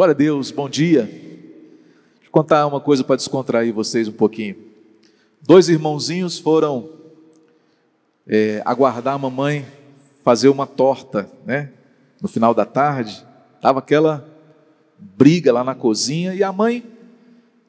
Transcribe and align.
Glória 0.00 0.14
a 0.14 0.16
Deus, 0.16 0.50
bom 0.50 0.66
dia. 0.66 1.02
Deixa 1.02 2.24
eu 2.24 2.30
contar 2.30 2.66
uma 2.66 2.80
coisa 2.80 3.04
para 3.04 3.16
descontrair 3.16 3.70
vocês 3.70 4.08
um 4.08 4.12
pouquinho. 4.12 4.56
Dois 5.42 5.68
irmãozinhos 5.68 6.38
foram 6.38 6.88
é, 8.26 8.62
aguardar 8.64 9.12
a 9.12 9.18
mamãe 9.18 9.66
fazer 10.24 10.48
uma 10.48 10.66
torta, 10.66 11.30
né? 11.44 11.74
No 12.18 12.28
final 12.28 12.54
da 12.54 12.64
tarde, 12.64 13.22
tava 13.60 13.80
aquela 13.80 14.26
briga 14.98 15.52
lá 15.52 15.62
na 15.62 15.74
cozinha 15.74 16.34
e 16.34 16.42
a 16.42 16.50
mãe, 16.50 16.82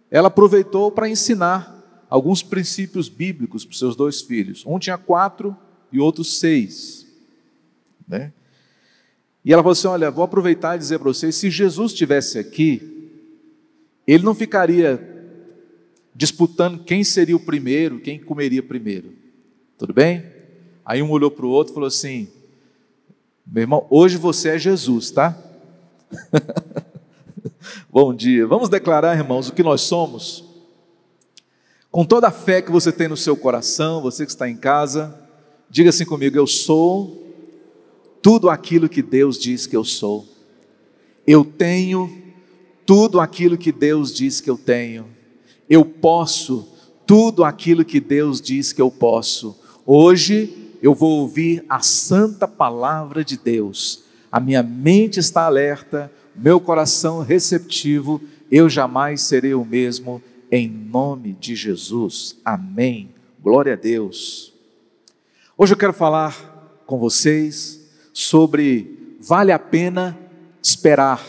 ela 0.09 0.29
aproveitou 0.29 0.89
para 0.89 1.09
ensinar 1.09 2.05
alguns 2.09 2.41
princípios 2.41 3.09
bíblicos 3.09 3.65
para 3.65 3.73
os 3.73 3.79
seus 3.79 3.93
dois 3.93 4.21
filhos. 4.21 4.63
Um 4.65 4.79
tinha 4.79 4.97
quatro 4.97 5.53
e 5.91 5.99
outro 5.99 6.23
seis, 6.23 7.05
né? 8.07 8.31
E 9.43 9.51
ela 9.51 9.61
falou 9.61 9.73
assim: 9.73 9.87
Olha, 9.87 10.11
vou 10.11 10.23
aproveitar 10.23 10.75
e 10.75 10.79
dizer 10.79 10.99
para 10.99 11.09
vocês: 11.09 11.35
se 11.35 11.49
Jesus 11.49 11.91
estivesse 11.91 12.37
aqui, 12.37 13.11
ele 14.05 14.23
não 14.23 14.35
ficaria 14.35 15.09
disputando 16.13 16.83
quem 16.83 17.03
seria 17.03 17.35
o 17.35 17.39
primeiro, 17.39 17.99
quem 17.99 18.19
comeria 18.19 18.61
primeiro. 18.61 19.13
Tudo 19.77 19.93
bem? 19.93 20.25
Aí 20.85 21.01
um 21.01 21.09
olhou 21.09 21.31
para 21.31 21.45
o 21.45 21.49
outro 21.49 21.73
e 21.73 21.75
falou 21.75 21.87
assim: 21.87 22.27
Meu 23.45 23.63
irmão, 23.63 23.87
hoje 23.89 24.17
você 24.17 24.49
é 24.49 24.59
Jesus, 24.59 25.11
tá? 25.11 25.37
Bom 27.89 28.13
dia. 28.13 28.45
Vamos 28.45 28.69
declarar, 28.69 29.17
irmãos, 29.17 29.49
o 29.49 29.53
que 29.53 29.63
nós 29.63 29.81
somos? 29.81 30.45
Com 31.89 32.05
toda 32.05 32.27
a 32.27 32.31
fé 32.31 32.61
que 32.61 32.71
você 32.71 32.91
tem 32.91 33.07
no 33.07 33.17
seu 33.17 33.35
coração, 33.35 34.01
você 34.01 34.25
que 34.25 34.31
está 34.31 34.49
em 34.49 34.55
casa, 34.55 35.19
diga 35.69 35.89
assim 35.89 36.05
comigo: 36.05 36.37
Eu 36.37 36.47
sou 36.47 37.20
tudo 38.21 38.49
aquilo 38.49 38.87
que 38.87 39.01
Deus 39.01 39.37
diz 39.37 39.65
que 39.65 39.75
eu 39.75 39.83
sou. 39.83 40.27
Eu 41.25 41.43
tenho 41.43 42.21
tudo 42.85 43.19
aquilo 43.19 43.57
que 43.57 43.71
Deus 43.71 44.13
diz 44.13 44.39
que 44.39 44.49
eu 44.49 44.57
tenho. 44.57 45.05
Eu 45.69 45.85
posso 45.85 46.67
tudo 47.05 47.43
aquilo 47.43 47.83
que 47.83 47.99
Deus 47.99 48.39
diz 48.39 48.71
que 48.71 48.81
eu 48.81 48.91
posso. 48.91 49.59
Hoje 49.85 50.75
eu 50.81 50.93
vou 50.93 51.19
ouvir 51.19 51.65
a 51.67 51.79
santa 51.79 52.47
palavra 52.47 53.23
de 53.23 53.37
Deus. 53.37 54.03
A 54.31 54.39
minha 54.39 54.63
mente 54.63 55.19
está 55.19 55.45
alerta, 55.45 56.11
meu 56.35 56.59
coração 56.59 57.21
receptivo, 57.21 58.21
eu 58.49 58.69
jamais 58.69 59.21
serei 59.21 59.53
o 59.53 59.65
mesmo 59.65 60.21
em 60.51 60.69
nome 60.69 61.33
de 61.33 61.55
Jesus. 61.55 62.37
Amém. 62.43 63.09
Glória 63.41 63.73
a 63.73 63.77
Deus. 63.77 64.53
Hoje 65.57 65.73
eu 65.73 65.77
quero 65.77 65.93
falar 65.93 66.81
com 66.85 66.97
vocês 66.97 67.80
sobre 68.13 69.17
vale 69.19 69.51
a 69.51 69.59
pena 69.59 70.17
esperar. 70.61 71.23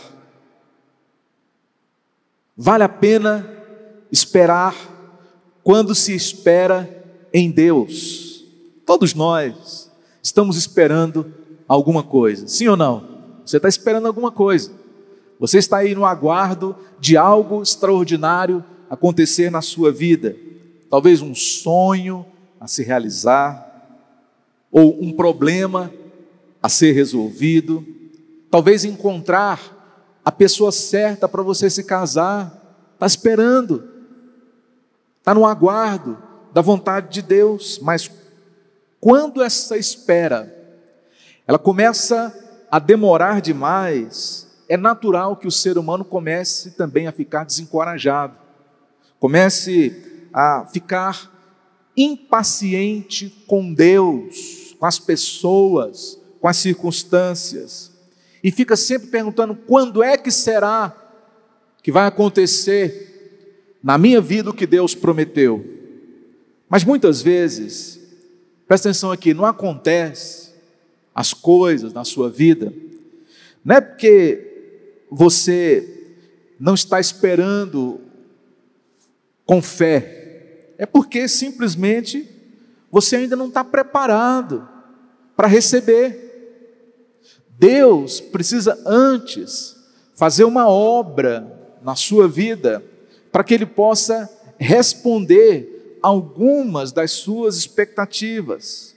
Vale 2.56 2.84
a 2.84 2.88
pena 2.88 3.48
esperar 4.10 4.74
quando 5.62 5.94
se 5.94 6.14
espera 6.14 6.88
em 7.32 7.50
Deus. 7.50 8.44
Todos 8.84 9.14
nós 9.14 9.90
estamos 10.22 10.56
esperando 10.56 11.32
alguma 11.66 12.02
coisa, 12.02 12.46
sim 12.46 12.68
ou 12.68 12.76
não? 12.76 13.12
Você 13.44 13.56
está 13.56 13.68
esperando 13.68 14.06
alguma 14.06 14.30
coisa. 14.30 14.70
Você 15.40 15.58
está 15.58 15.78
aí 15.78 15.94
no 15.94 16.04
aguardo 16.04 16.76
de 17.00 17.16
algo 17.16 17.62
extraordinário 17.62 18.64
acontecer 18.88 19.50
na 19.50 19.62
sua 19.62 19.90
vida. 19.90 20.36
Talvez 20.88 21.22
um 21.22 21.34
sonho 21.34 22.24
a 22.60 22.68
se 22.68 22.84
realizar, 22.84 23.70
ou 24.70 25.02
um 25.02 25.12
problema 25.12 25.90
a 26.62 26.68
ser 26.68 26.92
resolvido, 26.92 27.84
talvez 28.50 28.84
encontrar 28.84 30.20
a 30.24 30.30
pessoa 30.30 30.70
certa 30.70 31.28
para 31.28 31.42
você 31.42 31.68
se 31.68 31.82
casar, 31.82 32.86
está 32.94 33.06
esperando, 33.06 33.88
está 35.18 35.34
no 35.34 35.44
aguardo 35.44 36.16
da 36.52 36.60
vontade 36.60 37.08
de 37.08 37.22
Deus, 37.22 37.80
mas 37.82 38.10
quando 39.00 39.42
essa 39.42 39.76
espera 39.76 40.54
ela 41.46 41.58
começa 41.58 42.32
a 42.70 42.78
demorar 42.78 43.40
demais, 43.40 44.46
é 44.68 44.76
natural 44.76 45.36
que 45.36 45.48
o 45.48 45.50
ser 45.50 45.76
humano 45.76 46.04
comece 46.04 46.70
também 46.70 47.08
a 47.08 47.12
ficar 47.12 47.44
desencorajado, 47.44 48.36
comece 49.18 50.28
a 50.32 50.66
ficar 50.72 51.30
impaciente 51.96 53.44
com 53.46 53.74
Deus, 53.74 54.74
com 54.78 54.86
as 54.86 54.98
pessoas, 54.98 56.21
com 56.42 56.48
as 56.48 56.56
circunstâncias, 56.56 57.92
e 58.42 58.50
fica 58.50 58.74
sempre 58.74 59.06
perguntando: 59.06 59.54
quando 59.54 60.02
é 60.02 60.18
que 60.18 60.32
será 60.32 60.92
que 61.80 61.92
vai 61.92 62.04
acontecer 62.04 63.78
na 63.80 63.96
minha 63.96 64.20
vida 64.20 64.50
o 64.50 64.52
que 64.52 64.66
Deus 64.66 64.92
prometeu? 64.92 65.64
Mas 66.68 66.82
muitas 66.82 67.22
vezes, 67.22 68.00
presta 68.66 68.88
atenção 68.88 69.12
aqui, 69.12 69.32
não 69.32 69.46
acontece 69.46 70.50
as 71.14 71.32
coisas 71.32 71.92
na 71.92 72.04
sua 72.04 72.28
vida, 72.28 72.74
não 73.64 73.76
é 73.76 73.80
porque 73.80 75.04
você 75.08 76.16
não 76.58 76.74
está 76.74 76.98
esperando 76.98 78.00
com 79.46 79.62
fé, 79.62 80.72
é 80.76 80.86
porque 80.86 81.28
simplesmente 81.28 82.28
você 82.90 83.14
ainda 83.14 83.36
não 83.36 83.46
está 83.46 83.62
preparado 83.62 84.68
para 85.36 85.46
receber. 85.46 86.31
Deus 87.58 88.20
precisa 88.20 88.78
antes 88.86 89.76
fazer 90.14 90.44
uma 90.44 90.68
obra 90.68 91.46
na 91.82 91.94
sua 91.94 92.28
vida 92.28 92.82
para 93.30 93.44
que 93.44 93.54
Ele 93.54 93.66
possa 93.66 94.30
responder 94.58 95.98
algumas 96.02 96.92
das 96.92 97.12
suas 97.12 97.56
expectativas. 97.56 98.94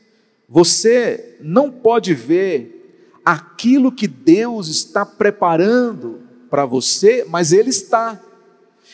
Você 0.47 1.38
não 1.39 1.71
pode 1.71 2.13
ver 2.13 3.19
aquilo 3.23 3.91
que 3.91 4.07
Deus 4.07 4.67
está 4.67 5.05
preparando 5.05 6.19
para 6.49 6.66
você, 6.66 7.25
mas 7.27 7.51
Ele 7.51 7.69
está. 7.69 8.22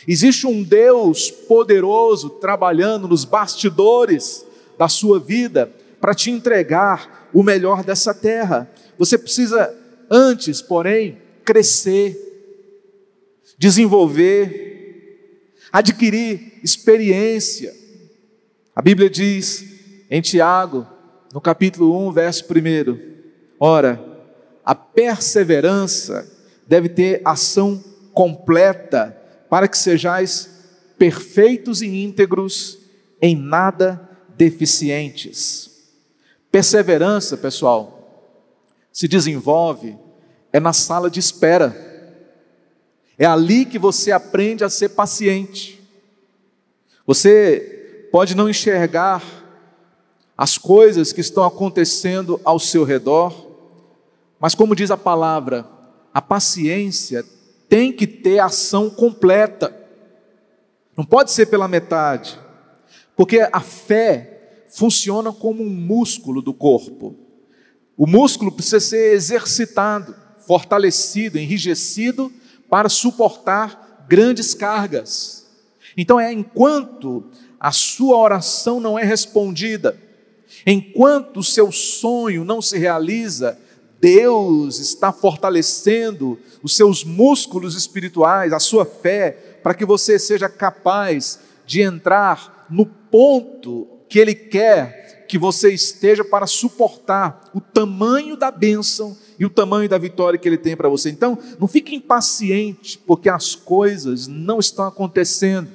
Existe 0.08 0.48
um 0.48 0.64
Deus 0.64 1.30
poderoso 1.30 2.30
trabalhando 2.30 3.08
nos 3.08 3.26
bastidores 3.26 4.46
da 4.78 4.88
sua 4.88 5.20
vida 5.20 5.72
para 6.02 6.16
te 6.16 6.32
entregar 6.32 7.30
o 7.32 7.44
melhor 7.44 7.84
dessa 7.84 8.14
terra. 8.14 8.70
Você 8.98 9.18
precisa, 9.18 9.74
antes, 10.10 10.62
porém, 10.62 11.20
crescer, 11.46 12.18
desenvolver, 13.58 15.54
adquirir 15.72 16.60
experiência. 16.64 17.74
A 18.76 18.82
Bíblia 18.82 19.10
diz 19.10 19.64
em 20.10 20.20
Tiago, 20.20 20.88
no 21.32 21.40
capítulo 21.40 22.08
1, 22.08 22.12
verso 22.12 22.44
1: 22.44 23.00
Ora, 23.60 24.04
a 24.66 24.74
perseverança 24.74 26.30
deve 26.68 26.90
ter 26.90 27.22
ação 27.24 27.82
completa, 28.14 29.18
para 29.50 29.68
que 29.68 29.78
sejais 29.78 30.50
perfeitos 30.98 31.82
e 31.82 31.88
íntegros, 31.88 32.80
em 33.22 33.36
nada 33.36 34.10
deficientes. 34.36 35.71
Perseverança, 36.52 37.38
pessoal, 37.38 38.28
se 38.92 39.08
desenvolve 39.08 39.98
é 40.52 40.60
na 40.60 40.74
sala 40.74 41.10
de 41.10 41.20
espera. 41.20 41.74
É 43.18 43.26
ali 43.26 43.66
que 43.66 43.80
você 43.80 44.12
aprende 44.12 44.64
a 44.64 44.70
ser 44.70 44.90
paciente. 44.90 45.82
Você 47.08 48.10
pode 48.12 48.36
não 48.36 48.50
enxergar 48.50 49.24
as 50.38 50.58
coisas 50.58 51.14
que 51.14 51.22
estão 51.22 51.44
acontecendo 51.44 52.42
ao 52.44 52.60
seu 52.60 52.84
redor, 52.84 53.48
mas 54.40 54.56
como 54.56 54.76
diz 54.76 54.92
a 54.92 54.98
palavra, 54.98 55.66
a 56.14 56.22
paciência 56.22 57.24
tem 57.70 57.94
que 57.94 58.06
ter 58.06 58.40
ação 58.40 58.90
completa. 58.90 59.74
Não 60.98 61.06
pode 61.06 61.32
ser 61.32 61.46
pela 61.46 61.68
metade. 61.68 62.38
Porque 63.16 63.48
a 63.52 63.62
fé 63.62 64.31
funciona 64.72 65.32
como 65.32 65.64
um 65.64 65.70
músculo 65.70 66.42
do 66.42 66.54
corpo. 66.54 67.16
O 67.98 68.08
músculo 68.08 68.52
precisa 68.52 68.80
ser 68.80 69.14
exercitado, 69.14 70.16
fortalecido, 70.48 71.38
enrijecido 71.38 72.32
para 72.70 72.90
suportar 72.90 74.06
grandes 74.08 74.54
cargas. 74.54 75.46
Então 75.96 76.20
é 76.20 76.32
enquanto 76.32 77.26
a 77.60 77.72
sua 77.72 78.18
oração 78.18 78.80
não 78.80 78.98
é 78.98 79.04
respondida, 79.04 79.96
enquanto 80.66 81.42
o 81.42 81.44
seu 81.44 81.72
sonho 81.72 82.44
não 82.44 82.62
se 82.62 82.78
realiza, 82.78 83.58
Deus 84.00 84.80
está 84.80 85.12
fortalecendo 85.12 86.40
os 86.64 86.76
seus 86.76 87.04
músculos 87.04 87.76
espirituais, 87.76 88.52
a 88.52 88.60
sua 88.60 88.86
fé, 88.86 89.60
para 89.62 89.76
que 89.76 89.86
você 89.86 90.18
seja 90.18 90.50
capaz 90.50 91.40
de 91.68 91.82
entrar 91.82 92.66
no 92.70 92.86
ponto 92.86 93.88
que 94.12 94.20
Ele 94.20 94.36
quer 94.36 95.26
que 95.26 95.38
você 95.38 95.72
esteja 95.74 96.26
para 96.26 96.46
suportar 96.46 97.50
o 97.54 97.62
tamanho 97.62 98.36
da 98.36 98.52
bênção 98.52 99.18
e 99.40 99.46
o 99.46 99.50
tamanho 99.50 99.88
da 99.88 99.98
vitória 99.98 100.38
que 100.38 100.50
Ele 100.50 100.58
tem 100.58 100.76
para 100.76 100.90
você. 100.90 101.10
Então, 101.10 101.40
não 101.58 101.66
fique 101.66 101.96
impaciente, 101.96 102.98
porque 103.08 103.30
as 103.30 103.56
coisas 103.56 104.28
não 104.28 104.60
estão 104.60 104.86
acontecendo. 104.86 105.70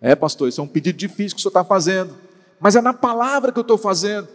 É, 0.00 0.14
pastor, 0.14 0.48
isso 0.48 0.60
é 0.60 0.64
um 0.64 0.68
pedido 0.68 0.96
difícil 0.96 1.34
que 1.34 1.40
o 1.40 1.42
senhor 1.42 1.50
está 1.50 1.64
fazendo, 1.64 2.14
mas 2.60 2.76
é 2.76 2.80
na 2.80 2.94
palavra 2.94 3.50
que 3.50 3.58
eu 3.58 3.62
estou 3.62 3.76
fazendo. 3.76 4.28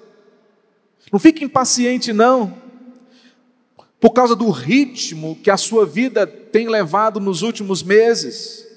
Não 1.10 1.18
fique 1.19 1.46
impaciente, 1.46 2.12
não, 2.12 2.54
por 3.98 4.10
causa 4.10 4.36
do 4.36 4.50
ritmo 4.50 5.40
que 5.42 5.50
a 5.50 5.56
sua 5.56 5.86
vida 5.86 6.28
tem 6.28 6.68
levado 6.68 7.22
nos 7.22 7.44
últimos 7.44 7.81
meses. 7.81 8.68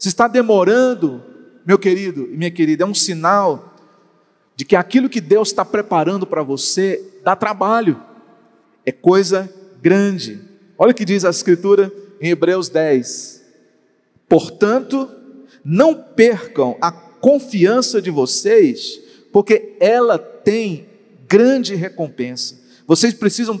Se 0.00 0.08
está 0.08 0.26
demorando, 0.26 1.22
meu 1.64 1.78
querido 1.78 2.28
e 2.32 2.36
minha 2.36 2.50
querida, 2.50 2.84
é 2.84 2.86
um 2.86 2.94
sinal 2.94 3.76
de 4.56 4.64
que 4.64 4.76
aquilo 4.76 5.08
que 5.08 5.20
Deus 5.20 5.48
está 5.48 5.64
preparando 5.64 6.26
para 6.26 6.42
você 6.42 7.02
dá 7.24 7.34
trabalho, 7.34 8.00
é 8.84 8.92
coisa 8.92 9.52
grande. 9.80 10.40
Olha 10.76 10.90
o 10.90 10.94
que 10.94 11.04
diz 11.04 11.24
a 11.24 11.30
Escritura 11.30 11.92
em 12.20 12.30
Hebreus 12.30 12.68
10: 12.68 13.42
Portanto, 14.28 15.08
não 15.64 15.94
percam 15.94 16.76
a 16.80 16.90
confiança 16.90 18.02
de 18.02 18.10
vocês, 18.10 19.00
porque 19.32 19.76
ela 19.80 20.18
tem 20.18 20.86
grande 21.28 21.74
recompensa. 21.74 22.60
Vocês 22.86 23.14
precisam 23.14 23.60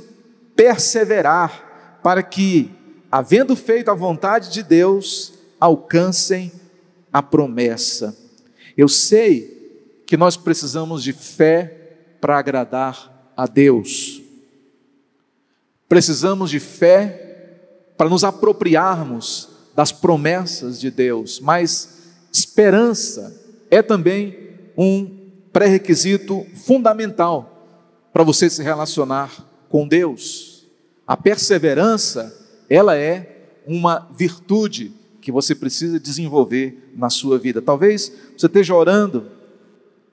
perseverar 0.54 2.00
para 2.02 2.22
que, 2.22 2.70
havendo 3.10 3.54
feito 3.54 3.90
a 3.90 3.94
vontade 3.94 4.50
de 4.50 4.62
Deus, 4.62 5.34
alcancem 5.60 6.52
a 7.12 7.22
promessa. 7.22 8.16
Eu 8.76 8.88
sei 8.88 10.02
que 10.06 10.16
nós 10.16 10.36
precisamos 10.36 11.02
de 11.02 11.12
fé 11.12 12.16
para 12.20 12.38
agradar 12.38 13.32
a 13.36 13.46
Deus. 13.46 14.22
Precisamos 15.88 16.50
de 16.50 16.58
fé 16.58 17.58
para 17.96 18.08
nos 18.08 18.24
apropriarmos 18.24 19.48
das 19.74 19.92
promessas 19.92 20.80
de 20.80 20.90
Deus, 20.90 21.40
mas 21.40 22.12
esperança 22.32 23.40
é 23.70 23.82
também 23.82 24.50
um 24.76 25.22
pré-requisito 25.52 26.46
fundamental 26.66 27.52
para 28.12 28.22
você 28.22 28.48
se 28.48 28.62
relacionar 28.62 29.30
com 29.68 29.86
Deus. 29.86 30.66
A 31.06 31.16
perseverança, 31.16 32.34
ela 32.68 32.96
é 32.96 33.60
uma 33.66 34.08
virtude 34.16 34.92
que 35.22 35.32
você 35.32 35.54
precisa 35.54 36.00
desenvolver 36.00 36.90
na 36.96 37.08
sua 37.08 37.38
vida. 37.38 37.62
Talvez 37.62 38.12
você 38.36 38.46
esteja 38.46 38.74
orando, 38.74 39.30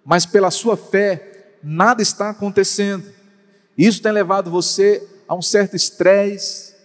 mas 0.06 0.26
pela 0.26 0.52
sua 0.52 0.78
fé 0.78 1.58
nada 1.64 2.02
está 2.02 2.30
acontecendo. 2.30 3.06
Isso 3.76 4.02
tem 4.02 4.12
levado 4.12 4.52
você 4.52 5.06
a 5.28 5.36
um 5.36 5.42
certo 5.42 5.76
estresse, 5.76 6.76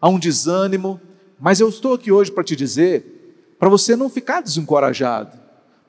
a 0.00 0.08
um 0.08 0.18
desânimo, 0.18 1.00
mas 1.38 1.60
eu 1.60 1.68
estou 1.68 1.94
aqui 1.94 2.10
hoje 2.10 2.32
para 2.32 2.44
te 2.44 2.56
dizer, 2.56 3.54
para 3.58 3.68
você 3.68 3.94
não 3.94 4.10
ficar 4.10 4.40
desencorajado, 4.40 5.38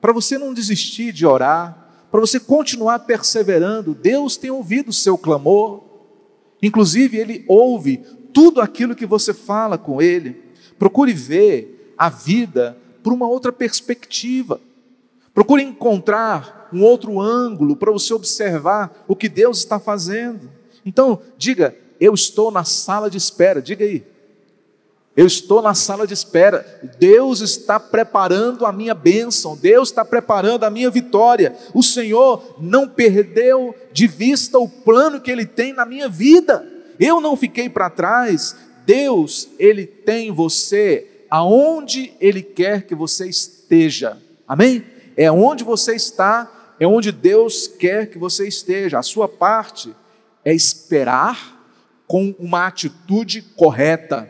para 0.00 0.12
você 0.12 0.38
não 0.38 0.54
desistir 0.54 1.12
de 1.12 1.26
orar, 1.26 2.06
para 2.10 2.20
você 2.20 2.38
continuar 2.38 3.00
perseverando. 3.00 3.94
Deus 3.94 4.36
tem 4.36 4.50
ouvido 4.50 4.90
o 4.90 4.92
seu 4.92 5.18
clamor, 5.18 5.82
inclusive 6.62 7.18
Ele 7.18 7.44
ouve 7.48 7.98
tudo 8.32 8.60
aquilo 8.60 8.94
que 8.94 9.06
você 9.06 9.34
fala 9.34 9.76
com 9.76 10.00
Ele. 10.00 10.40
Procure 10.78 11.12
ver 11.12 11.79
a 12.00 12.08
vida 12.08 12.78
por 13.02 13.12
uma 13.12 13.28
outra 13.28 13.52
perspectiva. 13.52 14.58
Procure 15.34 15.62
encontrar 15.62 16.70
um 16.72 16.82
outro 16.82 17.20
ângulo 17.20 17.76
para 17.76 17.92
você 17.92 18.14
observar 18.14 19.04
o 19.06 19.14
que 19.14 19.28
Deus 19.28 19.58
está 19.58 19.78
fazendo. 19.78 20.50
Então, 20.82 21.20
diga: 21.36 21.76
eu 22.00 22.14
estou 22.14 22.50
na 22.50 22.64
sala 22.64 23.10
de 23.10 23.18
espera. 23.18 23.60
Diga 23.60 23.84
aí. 23.84 24.02
Eu 25.14 25.26
estou 25.26 25.60
na 25.60 25.74
sala 25.74 26.06
de 26.06 26.14
espera. 26.14 26.64
Deus 26.98 27.42
está 27.42 27.78
preparando 27.78 28.64
a 28.64 28.72
minha 28.72 28.94
bênção. 28.94 29.54
Deus 29.54 29.90
está 29.90 30.02
preparando 30.02 30.64
a 30.64 30.70
minha 30.70 30.88
vitória. 30.88 31.54
O 31.74 31.82
Senhor 31.82 32.56
não 32.58 32.88
perdeu 32.88 33.74
de 33.92 34.06
vista 34.06 34.58
o 34.58 34.66
plano 34.66 35.20
que 35.20 35.30
Ele 35.30 35.44
tem 35.44 35.74
na 35.74 35.84
minha 35.84 36.08
vida. 36.08 36.66
Eu 36.98 37.20
não 37.20 37.36
fiquei 37.36 37.68
para 37.68 37.90
trás. 37.90 38.56
Deus, 38.86 39.50
Ele 39.58 39.84
tem 39.84 40.32
você 40.32 41.06
aonde 41.30 42.12
Ele 42.20 42.42
quer 42.42 42.82
que 42.82 42.94
você 42.94 43.28
esteja. 43.28 44.18
Amém? 44.46 44.84
É 45.16 45.30
onde 45.30 45.62
você 45.62 45.94
está, 45.94 46.74
é 46.80 46.86
onde 46.86 47.12
Deus 47.12 47.68
quer 47.68 48.10
que 48.10 48.18
você 48.18 48.48
esteja. 48.48 48.98
A 48.98 49.02
sua 49.02 49.28
parte 49.28 49.94
é 50.44 50.52
esperar 50.52 51.58
com 52.06 52.34
uma 52.38 52.66
atitude 52.66 53.42
correta, 53.54 54.28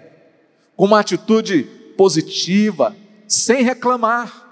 com 0.77 0.85
uma 0.85 1.01
atitude 1.01 1.63
positiva, 1.97 2.95
sem 3.27 3.63
reclamar. 3.63 4.49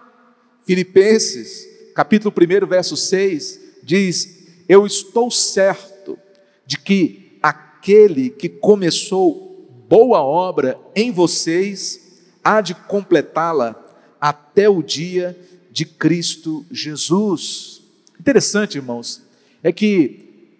Filipenses, 0.64 1.66
capítulo 1.94 2.34
1, 2.34 2.66
verso 2.66 2.96
6, 2.96 3.60
diz: 3.82 4.46
Eu 4.68 4.86
estou 4.86 5.30
certo 5.30 6.18
de 6.64 6.78
que 6.78 7.38
aquele 7.42 8.30
que 8.30 8.48
começou 8.48 9.66
boa 9.88 10.22
obra 10.22 10.78
em 10.94 11.10
vocês 11.10 12.07
há 12.48 12.62
de 12.62 12.74
completá-la 12.74 13.76
até 14.18 14.70
o 14.70 14.82
dia 14.82 15.38
de 15.70 15.84
Cristo 15.84 16.64
Jesus. 16.70 17.82
Interessante, 18.18 18.76
irmãos, 18.76 19.22
é 19.62 19.70
que 19.70 20.54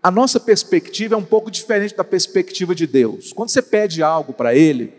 a 0.00 0.08
nossa 0.08 0.38
perspectiva 0.38 1.16
é 1.16 1.18
um 1.18 1.24
pouco 1.24 1.50
diferente 1.50 1.96
da 1.96 2.04
perspectiva 2.04 2.76
de 2.76 2.86
Deus. 2.86 3.32
Quando 3.32 3.48
você 3.48 3.60
pede 3.60 4.04
algo 4.04 4.32
para 4.32 4.54
Ele, 4.54 4.92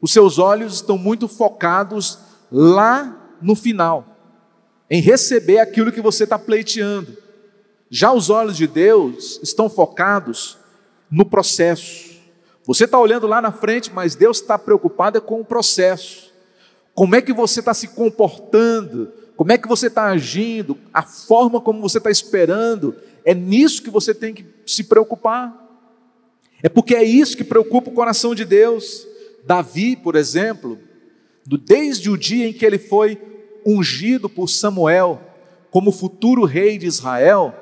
os 0.00 0.12
seus 0.12 0.36
olhos 0.36 0.74
estão 0.74 0.98
muito 0.98 1.28
focados 1.28 2.18
lá 2.50 3.36
no 3.40 3.54
final, 3.54 4.16
em 4.90 5.00
receber 5.00 5.60
aquilo 5.60 5.92
que 5.92 6.00
você 6.00 6.24
está 6.24 6.40
pleiteando. 6.40 7.16
Já 7.88 8.12
os 8.12 8.30
olhos 8.30 8.56
de 8.56 8.66
Deus 8.66 9.38
estão 9.44 9.70
focados 9.70 10.58
no 11.08 11.24
processo. 11.24 12.11
Você 12.64 12.84
está 12.84 12.98
olhando 12.98 13.26
lá 13.26 13.40
na 13.40 13.50
frente, 13.50 13.92
mas 13.92 14.14
Deus 14.14 14.40
está 14.40 14.56
preocupado 14.56 15.18
é 15.18 15.20
com 15.20 15.40
o 15.40 15.44
processo. 15.44 16.32
Como 16.94 17.16
é 17.16 17.22
que 17.22 17.32
você 17.32 17.60
está 17.60 17.74
se 17.74 17.88
comportando? 17.88 19.12
Como 19.36 19.50
é 19.50 19.58
que 19.58 19.66
você 19.66 19.88
está 19.88 20.04
agindo? 20.04 20.78
A 20.92 21.02
forma 21.02 21.60
como 21.60 21.80
você 21.80 21.98
está 21.98 22.10
esperando 22.10 22.94
é 23.24 23.34
nisso 23.34 23.82
que 23.82 23.90
você 23.90 24.14
tem 24.14 24.32
que 24.32 24.46
se 24.64 24.84
preocupar. 24.84 25.58
É 26.62 26.68
porque 26.68 26.94
é 26.94 27.02
isso 27.02 27.36
que 27.36 27.42
preocupa 27.42 27.90
o 27.90 27.94
coração 27.94 28.34
de 28.34 28.44
Deus. 28.44 29.06
Davi, 29.44 29.96
por 29.96 30.14
exemplo, 30.14 30.78
desde 31.44 32.08
o 32.08 32.16
dia 32.16 32.48
em 32.48 32.52
que 32.52 32.64
ele 32.64 32.78
foi 32.78 33.20
ungido 33.66 34.28
por 34.28 34.48
Samuel 34.48 35.20
como 35.70 35.90
futuro 35.90 36.44
rei 36.44 36.78
de 36.78 36.86
Israel, 36.86 37.54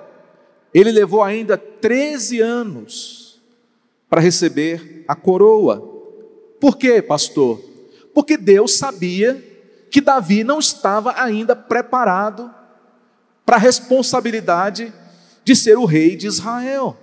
ele 0.75 0.91
levou 0.91 1.23
ainda 1.23 1.57
13 1.57 2.41
anos 2.41 3.30
para 4.11 4.21
receber 4.21 5.05
a 5.07 5.15
coroa. 5.15 5.81
Por 6.61 6.77
quê, 6.77 7.01
pastor? 7.01 7.59
Porque 8.13 8.37
Deus 8.37 8.75
sabia 8.75 9.43
que 9.91 10.01
Davi 10.01 10.45
não 10.45 10.59
estava 10.59 11.15
ainda 11.17 11.57
preparado 11.57 12.53
para 13.47 13.57
a 13.57 13.61
responsabilidade 13.61 14.93
de 15.45 15.57
ser 15.57 15.79
o 15.79 15.85
rei 15.85 16.17
de 16.17 16.27
Israel. 16.27 16.97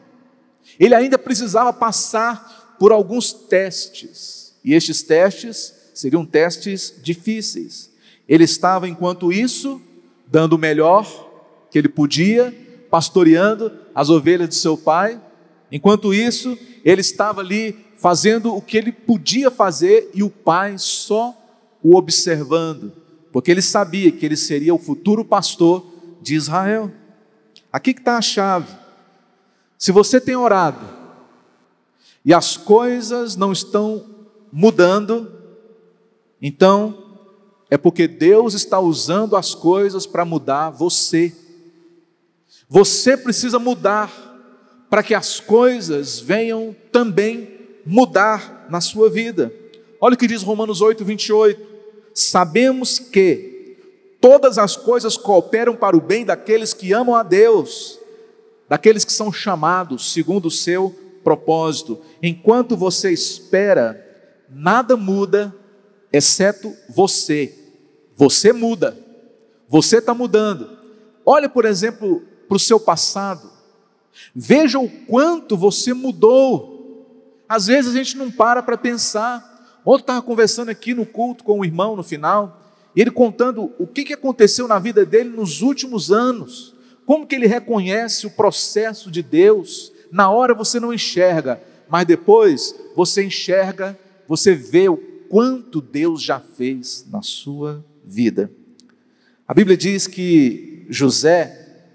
Ele 0.80 0.94
ainda 0.94 1.18
precisava 1.18 1.74
passar 1.74 2.76
por 2.78 2.92
alguns 2.92 3.34
testes, 3.34 4.54
e 4.64 4.74
estes 4.74 5.02
testes 5.02 5.74
seriam 5.94 6.26
testes 6.26 6.94
difíceis. 7.02 7.90
Ele 8.28 8.44
estava, 8.44 8.88
enquanto 8.88 9.32
isso, 9.32 9.82
dando 10.28 10.54
o 10.54 10.60
melhor 10.60 11.06
que 11.72 11.78
ele 11.78 11.90
podia, 11.90 12.54
pastoreando 12.90 13.72
as 13.96 14.10
ovelhas 14.10 14.50
de 14.50 14.56
seu 14.56 14.78
pai. 14.78 15.20
Enquanto 15.72 16.14
isso, 16.14 16.58
ele 16.84 17.02
estava 17.02 17.42
ali 17.42 17.76
fazendo 17.98 18.56
o 18.56 18.62
que 18.62 18.78
ele 18.78 18.92
podia 18.92 19.52
fazer 19.52 20.12
e 20.14 20.24
o 20.24 20.30
pai 20.30 20.76
só 20.78 21.36
o 21.84 21.96
observando, 21.96 22.92
porque 23.32 23.52
ele 23.52 23.62
sabia 23.62 24.12
que 24.12 24.26
ele 24.26 24.38
seria 24.38 24.74
o 24.74 24.80
futuro 24.80 25.26
pastor 25.26 25.86
de 26.22 26.36
Israel. 26.36 26.92
Aqui 27.72 27.94
que 27.94 28.02
está 28.02 28.18
a 28.18 28.22
chave. 28.22 28.74
Se 29.78 29.92
você 29.92 30.20
tem 30.20 30.36
orado 30.36 30.86
e 32.26 32.34
as 32.34 32.58
coisas 32.58 33.36
não 33.36 33.52
estão 33.52 34.06
mudando, 34.52 35.32
então 36.42 37.22
é 37.70 37.78
porque 37.78 38.08
Deus 38.08 38.54
está 38.54 38.80
usando 38.80 39.36
as 39.36 39.54
coisas 39.54 40.06
para 40.06 40.26
mudar 40.26 40.70
você. 40.70 41.36
Você 42.70 43.16
precisa 43.16 43.60
mudar 43.60 44.27
para 44.90 45.04
que 45.04 45.14
as 45.14 45.40
coisas 45.40 46.20
venham 46.20 46.76
também 46.92 47.58
mudar 47.86 48.68
na 48.70 48.82
sua 48.82 49.10
vida. 49.10 49.54
Olha 50.00 50.16
o 50.16 50.18
que 50.18 50.28
diz 50.28 50.44
Romanos 50.44 50.82
8, 50.82 51.04
28. 51.04 51.62
Sabemos 52.14 53.00
que 53.00 53.78
todas 54.20 54.58
as 54.58 54.76
coisas 54.76 55.18
cooperam 55.18 55.76
para 55.76 55.96
o 55.96 56.02
bem 56.02 56.26
daqueles 56.26 56.74
que 56.74 56.94
amam 56.94 57.16
a 57.16 57.24
Deus, 57.24 58.00
daqueles 58.68 59.06
que 59.06 59.14
são 59.14 59.32
chamados 59.32 60.12
segundo 60.12 60.48
o 60.48 60.52
seu 60.52 60.96
propósito. 61.24 62.00
Enquanto 62.22 62.78
você 62.78 63.12
espera, 63.12 64.04
nada 64.50 64.96
muda, 64.96 65.54
exceto 66.12 66.74
você. 66.90 67.54
Você 68.16 68.54
muda. 68.54 68.98
Você 69.68 69.98
está 69.98 70.14
mudando. 70.14 70.78
Olha, 71.26 71.50
por 71.50 71.66
exemplo, 71.66 72.24
para 72.48 72.56
o 72.56 72.60
seu 72.60 72.80
passado. 72.80 73.57
Veja 74.36 74.80
o 74.80 74.90
quanto 74.90 75.58
você 75.58 75.94
mudou. 75.94 77.44
Às 77.48 77.68
vezes 77.68 77.94
a 77.94 77.98
gente 77.98 78.18
não 78.18 78.30
para 78.30 78.62
para 78.62 78.78
pensar. 78.78 79.82
Ontem 79.86 80.02
estava 80.02 80.22
conversando 80.22 80.70
aqui 80.70 80.94
no 80.94 81.06
culto 81.06 81.44
com 81.44 81.60
o 81.60 81.66
irmão 81.66 81.96
no 81.96 82.04
final, 82.04 82.62
e 82.94 83.00
ele 83.00 83.12
contando 83.12 83.72
o 83.80 83.88
que, 83.88 84.04
que 84.04 84.14
aconteceu 84.14 84.68
na 84.68 84.80
vida 84.80 85.06
dele 85.06 85.30
nos 85.30 85.62
últimos 85.62 86.12
anos. 86.12 86.76
Como 87.06 87.26
que 87.26 87.36
ele 87.36 87.48
reconhece 87.48 88.28
o 88.28 88.32
processo 88.32 89.10
de 89.10 89.24
Deus? 89.24 89.94
Na 90.12 90.30
hora 90.30 90.54
você 90.54 90.80
não 90.80 90.94
enxerga, 90.94 91.62
mas 91.88 92.06
depois 92.06 92.76
você 92.96 93.24
enxerga, 93.24 93.98
você 94.28 94.54
vê 94.54 94.90
o 94.90 94.98
quanto 94.98 95.80
Deus 95.80 96.22
já 96.22 96.40
fez 96.40 97.06
na 97.10 97.22
sua 97.22 97.86
vida. 98.04 98.52
A 99.48 99.54
Bíblia 99.54 99.78
diz 99.78 100.08
que 100.08 100.86
José, 100.90 101.86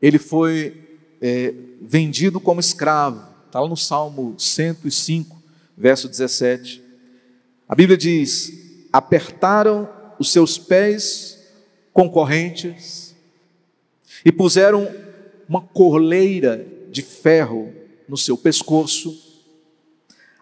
ele 0.00 0.18
foi 0.18 0.81
é, 1.22 1.54
vendido 1.80 2.40
como 2.40 2.58
escravo, 2.58 3.24
está 3.46 3.60
lá 3.60 3.68
no 3.68 3.76
Salmo 3.76 4.34
105, 4.36 5.40
verso 5.78 6.08
17. 6.08 6.82
A 7.68 7.76
Bíblia 7.76 7.96
diz: 7.96 8.52
apertaram 8.92 9.88
os 10.18 10.32
seus 10.32 10.58
pés 10.58 11.40
concorrentes 11.92 13.14
e 14.24 14.32
puseram 14.32 14.92
uma 15.48 15.60
corleira 15.60 16.66
de 16.90 17.02
ferro 17.02 17.72
no 18.08 18.16
seu 18.16 18.36
pescoço, 18.36 19.16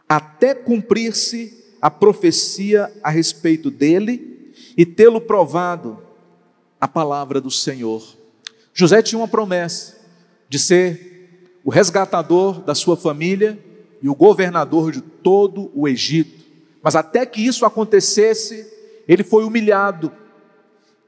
até 0.09 0.55
cumprir-se 0.55 1.59
a 1.81 1.91
profecia 1.91 2.91
a 3.03 3.11
respeito 3.11 3.71
dele 3.71 4.53
e 4.77 4.87
tê-lo 4.87 5.21
provado 5.21 6.03
a 6.81 6.89
palavra 6.89 7.41
do 7.41 7.51
Senhor. 7.51 8.17
José 8.73 9.03
tinha 9.03 9.19
uma 9.19 9.29
promessa 9.29 10.00
de 10.51 10.59
ser 10.59 11.61
o 11.65 11.71
resgatador 11.71 12.61
da 12.61 12.75
sua 12.75 12.97
família 12.97 13.57
e 14.03 14.09
o 14.09 14.15
governador 14.15 14.91
de 14.91 15.01
todo 15.01 15.71
o 15.75 15.87
Egito. 15.87 16.45
Mas 16.83 16.97
até 16.97 17.25
que 17.25 17.41
isso 17.41 17.65
acontecesse, 17.65 18.67
ele 19.07 19.23
foi 19.23 19.45
humilhado, 19.45 20.11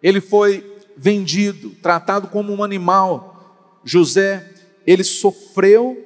ele 0.00 0.20
foi 0.20 0.64
vendido, 0.96 1.70
tratado 1.82 2.28
como 2.28 2.52
um 2.52 2.62
animal. 2.62 3.80
José, 3.84 4.48
ele 4.86 5.02
sofreu 5.02 5.98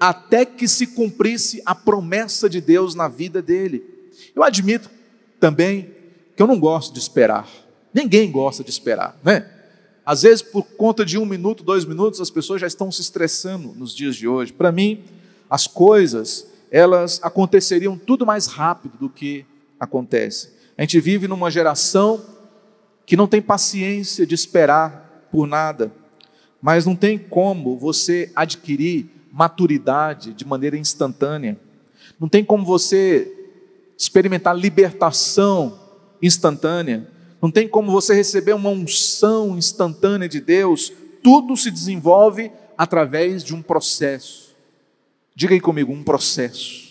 até 0.00 0.46
que 0.46 0.66
se 0.66 0.86
cumprisse 0.86 1.60
a 1.66 1.74
promessa 1.74 2.48
de 2.48 2.60
Deus 2.60 2.94
na 2.94 3.06
vida 3.06 3.42
dele. 3.42 3.84
Eu 4.34 4.42
admito 4.42 4.88
também 5.38 5.90
que 6.34 6.42
eu 6.42 6.46
não 6.46 6.58
gosto 6.58 6.94
de 6.94 7.00
esperar. 7.00 7.48
Ninguém 7.92 8.30
gosta 8.30 8.64
de 8.64 8.70
esperar, 8.70 9.18
né? 9.22 9.57
Às 10.08 10.22
vezes, 10.22 10.40
por 10.40 10.62
conta 10.62 11.04
de 11.04 11.18
um 11.18 11.26
minuto, 11.26 11.62
dois 11.62 11.84
minutos, 11.84 12.18
as 12.18 12.30
pessoas 12.30 12.62
já 12.62 12.66
estão 12.66 12.90
se 12.90 13.02
estressando 13.02 13.74
nos 13.76 13.94
dias 13.94 14.16
de 14.16 14.26
hoje. 14.26 14.54
Para 14.54 14.72
mim, 14.72 15.04
as 15.50 15.66
coisas, 15.66 16.46
elas 16.70 17.20
aconteceriam 17.22 17.98
tudo 17.98 18.24
mais 18.24 18.46
rápido 18.46 18.96
do 18.96 19.10
que 19.10 19.44
acontece. 19.78 20.48
A 20.78 20.80
gente 20.80 20.98
vive 20.98 21.28
numa 21.28 21.50
geração 21.50 22.24
que 23.04 23.18
não 23.18 23.26
tem 23.26 23.42
paciência 23.42 24.26
de 24.26 24.34
esperar 24.34 25.28
por 25.30 25.46
nada, 25.46 25.92
mas 26.58 26.86
não 26.86 26.96
tem 26.96 27.18
como 27.18 27.76
você 27.76 28.32
adquirir 28.34 29.10
maturidade 29.30 30.32
de 30.32 30.46
maneira 30.46 30.78
instantânea, 30.78 31.60
não 32.18 32.30
tem 32.30 32.42
como 32.42 32.64
você 32.64 33.30
experimentar 33.98 34.56
libertação 34.56 35.78
instantânea, 36.22 37.06
não 37.40 37.50
tem 37.50 37.68
como 37.68 37.92
você 37.92 38.14
receber 38.14 38.52
uma 38.52 38.70
unção 38.70 39.56
instantânea 39.56 40.28
de 40.28 40.40
Deus, 40.40 40.92
tudo 41.22 41.56
se 41.56 41.70
desenvolve 41.70 42.50
através 42.76 43.44
de 43.44 43.54
um 43.54 43.62
processo. 43.62 44.54
Diga 45.34 45.54
aí 45.54 45.60
comigo, 45.60 45.92
um 45.92 46.02
processo. 46.02 46.88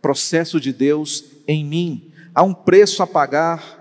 Processo 0.00 0.60
de 0.60 0.72
Deus 0.72 1.24
em 1.46 1.64
mim. 1.64 2.12
Há 2.34 2.42
um 2.42 2.52
preço 2.52 3.02
a 3.02 3.06
pagar 3.06 3.80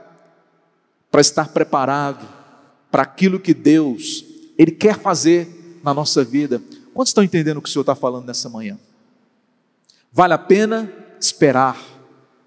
para 1.10 1.22
estar 1.22 1.50
preparado 1.50 2.28
para 2.90 3.04
aquilo 3.04 3.40
que 3.40 3.54
Deus 3.54 4.24
ele 4.58 4.72
quer 4.72 4.98
fazer 4.98 5.80
na 5.84 5.94
nossa 5.94 6.24
vida. 6.24 6.62
Quantos 6.94 7.10
estão 7.10 7.24
entendendo 7.24 7.58
o 7.58 7.62
que 7.62 7.70
o 7.70 7.72
Senhor 7.72 7.82
está 7.82 7.96
falando 7.96 8.26
nessa 8.26 8.50
manhã? 8.50 8.78
Vale 10.12 10.34
a 10.34 10.38
pena 10.38 10.92
esperar, 11.20 11.82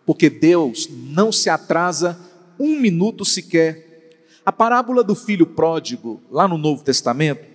porque 0.05 0.29
Deus 0.29 0.89
não 0.91 1.33
se 1.33 1.49
atrasa 1.49 2.19
um 2.59 2.79
minuto 2.79 3.25
sequer. 3.25 4.11
A 4.45 4.53
parábola 4.53 5.03
do 5.03 5.15
filho 5.15 5.47
pródigo, 5.47 6.21
lá 6.31 6.47
no 6.47 6.59
Novo 6.59 6.85
Testamento, 6.85 7.47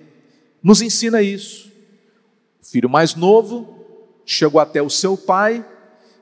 nos 0.62 0.82
ensina 0.82 1.22
isso. 1.22 1.72
O 2.62 2.66
filho 2.66 2.90
mais 2.90 3.16
novo 3.16 3.86
chegou 4.26 4.60
até 4.60 4.82
o 4.82 4.90
seu 4.90 5.18
pai 5.18 5.66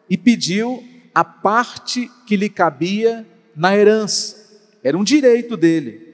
e 0.10 0.18
pediu 0.18 0.84
a 1.14 1.24
parte 1.24 2.12
que 2.26 2.36
lhe 2.36 2.50
cabia 2.50 3.26
na 3.56 3.76
herança. 3.76 4.38
Era 4.84 4.98
um 4.98 5.04
direito 5.04 5.58
dele. 5.58 6.08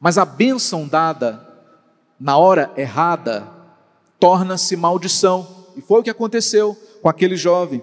Mas 0.00 0.16
a 0.16 0.24
bênção 0.24 0.88
dada 0.88 1.46
na 2.18 2.36
hora 2.36 2.72
errada 2.76 3.46
torna-se 4.18 4.76
maldição. 4.76 5.66
E 5.76 5.80
foi 5.80 6.00
o 6.00 6.02
que 6.02 6.10
aconteceu 6.10 6.76
com 7.02 7.08
aquele 7.08 7.36
jovem. 7.36 7.82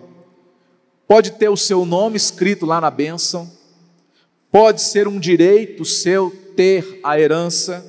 Pode 1.07 1.31
ter 1.33 1.49
o 1.49 1.57
seu 1.57 1.85
nome 1.85 2.17
escrito 2.17 2.65
lá 2.65 2.81
na 2.81 2.89
bênção, 2.89 3.51
pode 4.51 4.81
ser 4.81 5.07
um 5.07 5.19
direito 5.19 5.85
seu 5.85 6.31
ter 6.55 6.99
a 7.03 7.19
herança, 7.19 7.85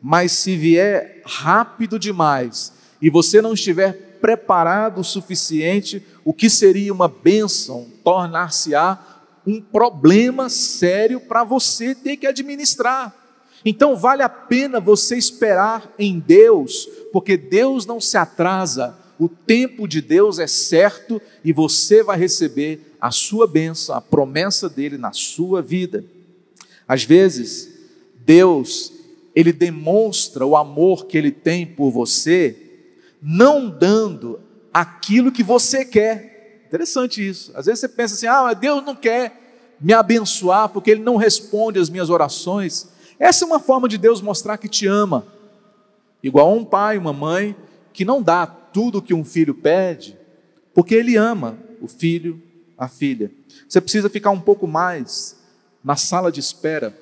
mas 0.00 0.32
se 0.32 0.56
vier 0.56 1.22
rápido 1.24 1.98
demais 1.98 2.72
e 3.02 3.10
você 3.10 3.42
não 3.42 3.54
estiver 3.54 4.18
preparado 4.20 5.00
o 5.00 5.04
suficiente, 5.04 6.06
o 6.24 6.32
que 6.32 6.48
seria 6.48 6.92
uma 6.92 7.08
bênção? 7.08 7.88
Tornar-se-á 8.04 8.98
um 9.46 9.60
problema 9.60 10.48
sério 10.48 11.20
para 11.20 11.42
você 11.42 11.94
ter 11.94 12.16
que 12.18 12.26
administrar. 12.26 13.14
Então 13.64 13.96
vale 13.96 14.22
a 14.22 14.28
pena 14.28 14.78
você 14.78 15.16
esperar 15.16 15.90
em 15.98 16.18
Deus, 16.18 16.88
porque 17.12 17.36
Deus 17.36 17.84
não 17.84 18.00
se 18.00 18.16
atrasa, 18.16 18.96
o 19.20 19.28
tempo 19.28 19.86
de 19.86 20.00
Deus 20.00 20.38
é 20.38 20.46
certo 20.46 21.20
e 21.44 21.52
você 21.52 22.02
vai 22.02 22.18
receber 22.18 22.94
a 23.00 23.10
sua 23.10 23.46
bênção, 23.46 23.94
a 23.94 24.00
promessa 24.00 24.68
dele 24.68 24.96
na 24.96 25.12
sua 25.12 25.62
vida. 25.62 26.04
Às 26.88 27.04
vezes, 27.04 27.68
Deus, 28.24 28.92
ele 29.34 29.52
demonstra 29.52 30.44
o 30.44 30.56
amor 30.56 31.06
que 31.06 31.16
ele 31.16 31.30
tem 31.30 31.64
por 31.66 31.90
você, 31.90 32.56
não 33.22 33.70
dando 33.70 34.40
aquilo 34.72 35.30
que 35.30 35.42
você 35.42 35.84
quer, 35.84 36.30
Interessante 36.70 37.28
isso. 37.28 37.50
Às 37.56 37.66
vezes 37.66 37.80
você 37.80 37.88
pensa 37.88 38.14
assim: 38.14 38.28
ah, 38.28 38.44
mas 38.44 38.56
Deus 38.56 38.84
não 38.84 38.94
quer 38.94 39.74
me 39.80 39.92
abençoar 39.92 40.68
porque 40.68 40.92
Ele 40.92 41.02
não 41.02 41.16
responde 41.16 41.80
às 41.80 41.90
minhas 41.90 42.08
orações. 42.08 42.88
Essa 43.18 43.44
é 43.44 43.46
uma 43.46 43.58
forma 43.58 43.88
de 43.88 43.98
Deus 43.98 44.22
mostrar 44.22 44.56
que 44.56 44.68
te 44.68 44.86
ama. 44.86 45.26
Igual 46.22 46.54
um 46.54 46.64
pai, 46.64 46.96
uma 46.96 47.12
mãe, 47.12 47.56
que 47.92 48.04
não 48.04 48.22
dá 48.22 48.46
tudo 48.72 48.98
o 48.98 49.02
que 49.02 49.14
um 49.14 49.24
filho 49.24 49.54
pede, 49.54 50.18
porque 50.74 50.94
ele 50.94 51.16
ama 51.16 51.58
o 51.80 51.88
filho, 51.88 52.42
a 52.76 52.88
filha. 52.88 53.30
Você 53.68 53.80
precisa 53.80 54.08
ficar 54.08 54.30
um 54.30 54.40
pouco 54.40 54.66
mais 54.66 55.38
na 55.82 55.96
sala 55.96 56.30
de 56.30 56.40
espera, 56.40 56.96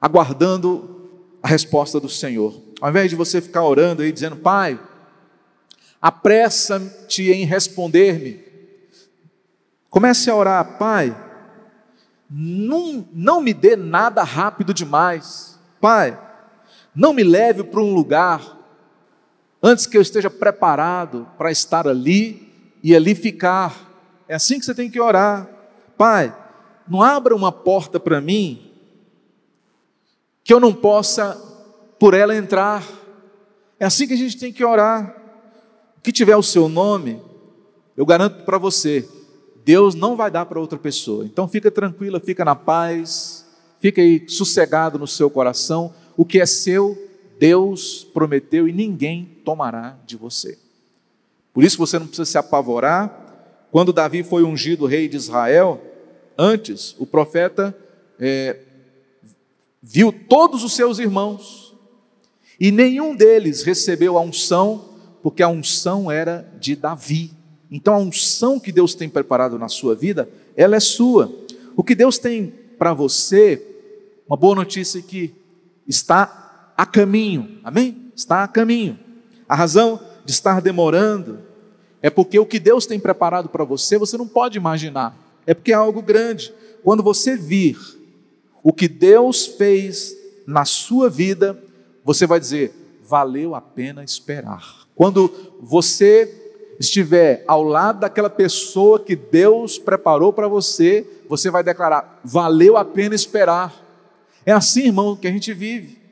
aguardando 0.00 1.10
a 1.42 1.48
resposta 1.48 2.00
do 2.00 2.08
Senhor. 2.08 2.60
Ao 2.80 2.90
invés 2.90 3.10
de 3.10 3.16
você 3.16 3.40
ficar 3.40 3.64
orando 3.64 4.02
aí, 4.02 4.12
dizendo, 4.12 4.36
Pai, 4.36 4.78
apressa-te 6.00 7.30
em 7.30 7.44
responder-me. 7.44 8.44
Comece 9.88 10.28
a 10.28 10.34
orar, 10.34 10.78
Pai, 10.78 11.16
não, 12.28 13.06
não 13.12 13.40
me 13.40 13.54
dê 13.54 13.76
nada 13.76 14.22
rápido 14.22 14.74
demais. 14.74 15.58
Pai, 15.80 16.18
não 16.94 17.12
me 17.12 17.22
leve 17.22 17.62
para 17.62 17.80
um 17.80 17.94
lugar 17.94 18.63
antes 19.64 19.86
que 19.86 19.96
eu 19.96 20.02
esteja 20.02 20.28
preparado 20.28 21.26
para 21.38 21.50
estar 21.50 21.88
ali 21.88 22.52
e 22.82 22.94
ali 22.94 23.14
ficar. 23.14 24.22
É 24.28 24.34
assim 24.34 24.58
que 24.58 24.66
você 24.66 24.74
tem 24.74 24.90
que 24.90 25.00
orar. 25.00 25.48
Pai, 25.96 26.36
não 26.86 27.02
abra 27.02 27.34
uma 27.34 27.50
porta 27.50 27.98
para 27.98 28.20
mim 28.20 28.70
que 30.44 30.52
eu 30.52 30.60
não 30.60 30.74
possa 30.74 31.34
por 31.98 32.12
ela 32.12 32.36
entrar. 32.36 32.84
É 33.80 33.86
assim 33.86 34.06
que 34.06 34.12
a 34.12 34.18
gente 34.18 34.36
tem 34.36 34.52
que 34.52 34.62
orar 34.62 35.24
que 36.04 36.12
tiver 36.12 36.36
o 36.36 36.42
seu 36.42 36.68
nome, 36.68 37.18
eu 37.96 38.04
garanto 38.04 38.44
para 38.44 38.58
você, 38.58 39.08
Deus 39.64 39.94
não 39.94 40.14
vai 40.14 40.30
dar 40.30 40.44
para 40.44 40.60
outra 40.60 40.78
pessoa. 40.78 41.24
Então 41.24 41.48
fica 41.48 41.70
tranquila, 41.70 42.20
fica 42.20 42.44
na 42.44 42.54
paz, 42.54 43.46
fica 43.80 44.02
aí 44.02 44.28
sossegado 44.28 44.98
no 44.98 45.06
seu 45.06 45.30
coração. 45.30 45.94
O 46.14 46.26
que 46.26 46.38
é 46.38 46.44
seu, 46.44 46.94
Deus 47.44 48.04
prometeu 48.04 48.66
e 48.66 48.72
ninguém 48.72 49.28
tomará 49.44 49.98
de 50.06 50.16
você. 50.16 50.56
Por 51.52 51.62
isso 51.62 51.76
você 51.76 51.98
não 51.98 52.06
precisa 52.06 52.24
se 52.24 52.38
apavorar. 52.38 53.66
Quando 53.70 53.92
Davi 53.92 54.22
foi 54.22 54.42
ungido 54.44 54.86
rei 54.86 55.08
de 55.08 55.18
Israel, 55.18 55.78
antes 56.38 56.96
o 56.98 57.04
profeta 57.04 57.76
é, 58.18 58.60
viu 59.82 60.10
todos 60.10 60.64
os 60.64 60.72
seus 60.72 60.98
irmãos 60.98 61.74
e 62.58 62.72
nenhum 62.72 63.14
deles 63.14 63.62
recebeu 63.62 64.16
a 64.16 64.22
unção, 64.22 64.88
porque 65.22 65.42
a 65.42 65.48
unção 65.48 66.10
era 66.10 66.50
de 66.58 66.74
Davi. 66.74 67.30
Então 67.70 67.92
a 67.92 67.98
unção 67.98 68.58
que 68.58 68.72
Deus 68.72 68.94
tem 68.94 69.06
preparado 69.06 69.58
na 69.58 69.68
sua 69.68 69.94
vida, 69.94 70.30
ela 70.56 70.76
é 70.76 70.80
sua. 70.80 71.30
O 71.76 71.84
que 71.84 71.94
Deus 71.94 72.16
tem 72.16 72.54
para 72.78 72.94
você, 72.94 73.62
uma 74.26 74.34
boa 74.34 74.54
notícia 74.54 74.98
é 74.98 75.02
que 75.02 75.34
está 75.86 76.43
a 76.76 76.86
caminho. 76.86 77.58
Amém? 77.62 78.10
Está 78.14 78.44
a 78.44 78.48
caminho. 78.48 78.98
A 79.48 79.54
razão 79.54 80.00
de 80.24 80.32
estar 80.32 80.60
demorando 80.60 81.40
é 82.02 82.10
porque 82.10 82.38
o 82.38 82.46
que 82.46 82.58
Deus 82.58 82.86
tem 82.86 83.00
preparado 83.00 83.48
para 83.48 83.64
você, 83.64 83.96
você 83.96 84.16
não 84.16 84.28
pode 84.28 84.58
imaginar. 84.58 85.16
É 85.46 85.54
porque 85.54 85.72
é 85.72 85.74
algo 85.74 86.02
grande. 86.02 86.52
Quando 86.82 87.02
você 87.02 87.36
vir 87.36 87.78
o 88.62 88.72
que 88.72 88.88
Deus 88.88 89.46
fez 89.46 90.14
na 90.46 90.64
sua 90.64 91.08
vida, 91.08 91.58
você 92.04 92.26
vai 92.26 92.38
dizer: 92.40 92.74
valeu 93.02 93.54
a 93.54 93.60
pena 93.60 94.04
esperar. 94.04 94.86
Quando 94.94 95.32
você 95.60 96.42
estiver 96.78 97.44
ao 97.46 97.62
lado 97.62 98.00
daquela 98.00 98.30
pessoa 98.30 98.98
que 98.98 99.16
Deus 99.16 99.78
preparou 99.78 100.32
para 100.32 100.48
você, 100.48 101.06
você 101.28 101.50
vai 101.50 101.62
declarar: 101.62 102.20
valeu 102.24 102.76
a 102.76 102.84
pena 102.84 103.14
esperar. 103.14 103.82
É 104.46 104.52
assim, 104.52 104.84
irmão, 104.84 105.16
que 105.16 105.26
a 105.26 105.30
gente 105.30 105.52
vive. 105.54 106.03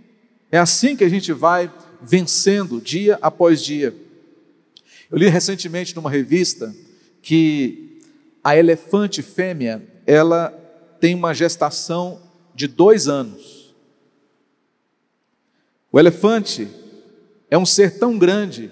É 0.53 0.59
assim 0.59 0.95
que 0.95 1.03
a 1.03 1.09
gente 1.09 1.33
vai 1.33 1.73
vencendo 2.03 2.79
dia 2.79 3.19
após 3.23 3.63
dia. 3.63 3.97
Eu 5.11 5.17
li 5.17 5.27
recentemente 5.27 5.97
numa 5.97 6.11
revista 6.11 6.75
que 7.23 8.03
a 8.45 8.55
elefante 8.55 9.23
fêmea 9.23 9.83
ela 10.07 10.51
tem 11.01 11.15
uma 11.15 11.33
gestação 11.33 12.21
de 12.55 12.69
dois 12.69 13.09
anos. 13.09 13.75
O 15.91 15.99
elefante 15.99 16.69
é 17.51 17.57
um 17.57 17.65
ser 17.65 17.99
tão 17.99 18.19
grande 18.19 18.71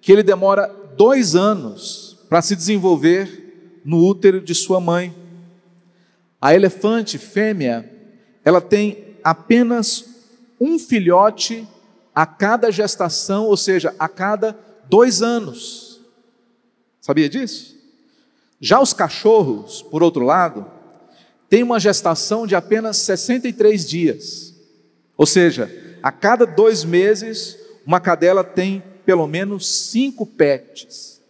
que 0.00 0.12
ele 0.12 0.22
demora 0.22 0.68
dois 0.96 1.34
anos 1.34 2.18
para 2.28 2.40
se 2.40 2.54
desenvolver 2.54 3.80
no 3.84 3.98
útero 3.98 4.40
de 4.40 4.54
sua 4.54 4.80
mãe. 4.80 5.12
A 6.40 6.54
elefante 6.54 7.18
fêmea, 7.18 7.90
ela 8.44 8.60
tem 8.60 9.16
apenas 9.24 10.15
um 10.60 10.78
filhote 10.78 11.66
a 12.14 12.24
cada 12.24 12.70
gestação, 12.70 13.44
ou 13.44 13.56
seja, 13.56 13.94
a 13.98 14.08
cada 14.08 14.58
dois 14.88 15.22
anos. 15.22 16.00
Sabia 17.00 17.28
disso? 17.28 17.76
Já 18.60 18.80
os 18.80 18.92
cachorros, 18.92 19.82
por 19.82 20.02
outro 20.02 20.24
lado, 20.24 20.66
têm 21.48 21.62
uma 21.62 21.78
gestação 21.78 22.46
de 22.46 22.54
apenas 22.54 22.96
63 22.98 23.86
dias. 23.86 24.54
Ou 25.16 25.26
seja, 25.26 25.70
a 26.02 26.10
cada 26.10 26.46
dois 26.46 26.84
meses, 26.84 27.58
uma 27.86 28.00
cadela 28.00 28.42
tem 28.42 28.82
pelo 29.04 29.26
menos 29.26 29.66
cinco 29.68 30.26
pets. 30.26 31.22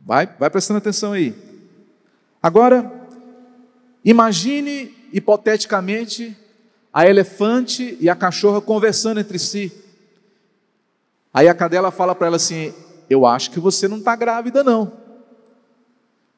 Vai, 0.00 0.26
vai 0.38 0.48
prestando 0.48 0.78
atenção 0.78 1.12
aí. 1.12 1.34
Agora, 2.42 2.90
imagine 4.04 4.94
hipoteticamente 5.12 6.36
a 6.92 7.06
elefante 7.06 7.96
e 8.00 8.08
a 8.08 8.16
cachorra 8.16 8.60
conversando 8.60 9.20
entre 9.20 9.38
si. 9.38 9.72
Aí 11.32 11.48
a 11.48 11.54
cadela 11.54 11.90
fala 11.90 12.14
para 12.14 12.26
ela 12.26 12.36
assim: 12.36 12.74
Eu 13.08 13.26
acho 13.26 13.50
que 13.50 13.60
você 13.60 13.86
não 13.86 13.98
está 13.98 14.16
grávida, 14.16 14.64
não. 14.64 14.92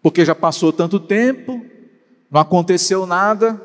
Porque 0.02 0.24
já 0.24 0.34
passou 0.34 0.72
tanto 0.72 1.00
tempo, 1.00 1.64
não 2.30 2.40
aconteceu 2.40 3.06
nada. 3.06 3.60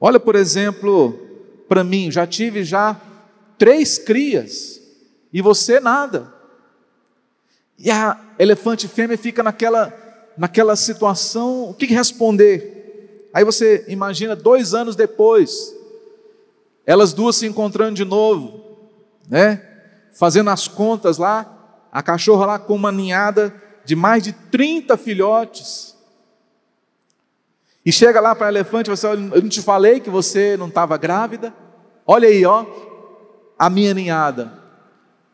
Olha, 0.00 0.20
por 0.20 0.34
exemplo, 0.34 1.18
para 1.68 1.84
mim, 1.84 2.10
já 2.10 2.26
tive 2.26 2.64
já 2.64 3.00
três 3.56 3.96
crias 3.96 4.80
e 5.32 5.40
você 5.40 5.80
nada. 5.80 6.32
E 7.78 7.90
a 7.90 8.20
elefante 8.38 8.86
fêmea 8.86 9.16
fica 9.16 9.42
naquela, 9.42 9.92
naquela 10.36 10.76
situação, 10.76 11.70
o 11.70 11.74
que 11.74 11.86
responder? 11.86 12.73
Aí 13.34 13.44
você 13.44 13.84
imagina 13.88 14.36
dois 14.36 14.74
anos 14.74 14.94
depois, 14.94 15.74
elas 16.86 17.12
duas 17.12 17.34
se 17.34 17.44
encontrando 17.44 17.96
de 17.96 18.04
novo, 18.04 18.78
né? 19.28 19.60
Fazendo 20.12 20.50
as 20.50 20.68
contas 20.68 21.18
lá, 21.18 21.88
a 21.90 22.00
cachorra 22.00 22.46
lá 22.46 22.58
com 22.60 22.76
uma 22.76 22.92
ninhada 22.92 23.52
de 23.84 23.96
mais 23.96 24.22
de 24.22 24.32
30 24.32 24.96
filhotes. 24.96 25.96
E 27.84 27.90
chega 27.90 28.20
lá 28.20 28.36
para 28.36 28.46
a 28.46 28.50
elefante 28.50 28.88
assim: 28.88 29.08
Eu 29.08 29.42
não 29.42 29.48
te 29.48 29.60
falei 29.60 29.98
que 29.98 30.08
você 30.08 30.56
não 30.56 30.68
estava 30.68 30.96
grávida? 30.96 31.52
Olha 32.06 32.28
aí, 32.28 32.46
ó, 32.46 32.64
a 33.58 33.68
minha 33.68 33.92
ninhada. 33.92 34.62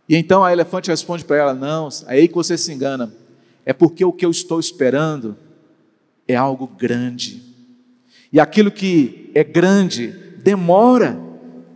E 0.08 0.16
então 0.16 0.42
a 0.42 0.50
elefante 0.50 0.88
responde 0.88 1.22
para 1.22 1.36
ela: 1.36 1.52
Não, 1.52 1.90
é 2.06 2.14
aí 2.14 2.28
que 2.28 2.34
você 2.34 2.56
se 2.56 2.72
engana. 2.72 3.12
É 3.66 3.74
porque 3.74 4.06
o 4.06 4.12
que 4.12 4.24
eu 4.24 4.30
estou 4.30 4.58
esperando 4.58 5.36
é 6.26 6.34
algo 6.34 6.66
grande. 6.66 7.49
E 8.32 8.38
aquilo 8.38 8.70
que 8.70 9.30
é 9.34 9.42
grande 9.42 10.08
demora 10.42 11.18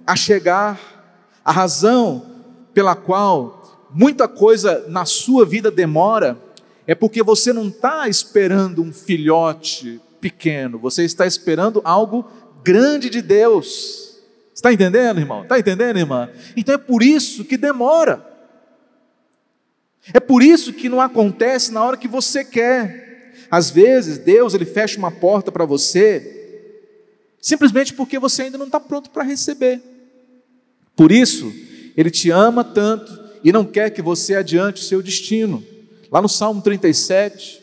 a 0.06 0.14
chegar. 0.14 0.92
A 1.44 1.52
razão 1.52 2.24
pela 2.72 2.96
qual 2.96 3.88
muita 3.92 4.26
coisa 4.26 4.84
na 4.88 5.04
sua 5.04 5.44
vida 5.44 5.70
demora 5.70 6.38
é 6.86 6.94
porque 6.94 7.22
você 7.22 7.52
não 7.52 7.68
está 7.68 8.08
esperando 8.08 8.82
um 8.82 8.92
filhote 8.92 10.00
pequeno, 10.20 10.78
você 10.78 11.04
está 11.04 11.26
esperando 11.26 11.80
algo 11.84 12.26
grande 12.62 13.10
de 13.10 13.20
Deus. 13.20 14.18
Está 14.54 14.72
entendendo, 14.72 15.18
irmão? 15.20 15.42
Está 15.42 15.58
entendendo, 15.58 15.98
irmã? 15.98 16.30
Então 16.56 16.74
é 16.74 16.78
por 16.78 17.02
isso 17.02 17.44
que 17.44 17.56
demora. 17.56 18.24
É 20.12 20.20
por 20.20 20.42
isso 20.42 20.72
que 20.72 20.88
não 20.88 21.00
acontece 21.00 21.72
na 21.72 21.82
hora 21.82 21.96
que 21.96 22.08
você 22.08 22.44
quer. 22.44 23.04
Às 23.50 23.70
vezes, 23.70 24.18
Deus 24.18 24.54
ele 24.54 24.64
fecha 24.64 24.98
uma 24.98 25.10
porta 25.10 25.50
para 25.50 25.64
você, 25.64 26.43
simplesmente 27.44 27.92
porque 27.92 28.18
você 28.18 28.44
ainda 28.44 28.56
não 28.56 28.64
está 28.64 28.80
pronto 28.80 29.10
para 29.10 29.22
receber. 29.22 29.78
Por 30.96 31.12
isso, 31.12 31.52
Ele 31.94 32.10
te 32.10 32.30
ama 32.30 32.64
tanto 32.64 33.20
e 33.44 33.52
não 33.52 33.66
quer 33.66 33.90
que 33.90 34.00
você 34.00 34.34
adiante 34.34 34.80
o 34.80 34.84
seu 34.84 35.02
destino. 35.02 35.62
Lá 36.10 36.22
no 36.22 36.28
Salmo 36.28 36.62
37, 36.62 37.62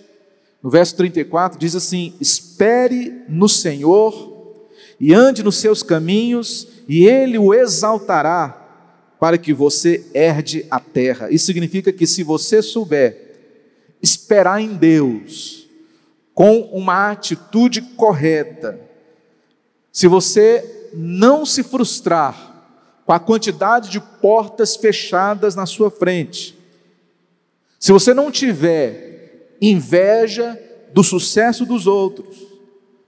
no 0.62 0.70
verso 0.70 0.96
34, 0.98 1.58
diz 1.58 1.76
assim: 1.76 2.14
Espere 2.22 3.24
no 3.28 3.50
Senhor 3.50 4.70
e 5.00 5.16
ande 5.16 5.42
nos 5.42 5.56
seus 5.56 5.82
caminhos, 5.82 6.68
e 6.88 7.08
ele 7.08 7.40
o 7.40 7.52
exaltará 7.52 9.16
para 9.20 9.36
que 9.36 9.52
você 9.52 10.06
herde 10.14 10.64
a 10.70 10.80
terra. 10.80 11.32
Isso 11.32 11.48
significa 11.48 11.92
que 11.92 12.06
se 12.06 12.22
você 12.22 12.62
souber 12.62 13.32
esperar 14.00 14.62
em 14.62 14.76
Deus 14.76 15.68
com 16.36 16.62
uma 16.72 17.10
atitude 17.10 17.82
correta, 17.82 18.91
se 19.92 20.08
você 20.08 20.90
não 20.94 21.46
se 21.46 21.64
frustrar 21.64 22.50
com 23.06 23.14
a 23.14 23.20
quantidade 23.20 23.90
de 23.90 24.00
portas 24.00 24.76
fechadas 24.76 25.56
na 25.56 25.66
sua 25.66 25.92
frente, 25.92 26.58
se 27.80 27.92
você 27.92 28.14
não 28.14 28.32
tiver 28.32 29.56
inveja 29.62 30.58
do 30.94 31.04
sucesso 31.04 31.66
dos 31.66 31.88
outros, 31.88 32.38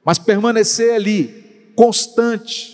mas 0.04 0.20
permanecer 0.20 0.94
ali 0.94 1.72
constante, 1.76 2.74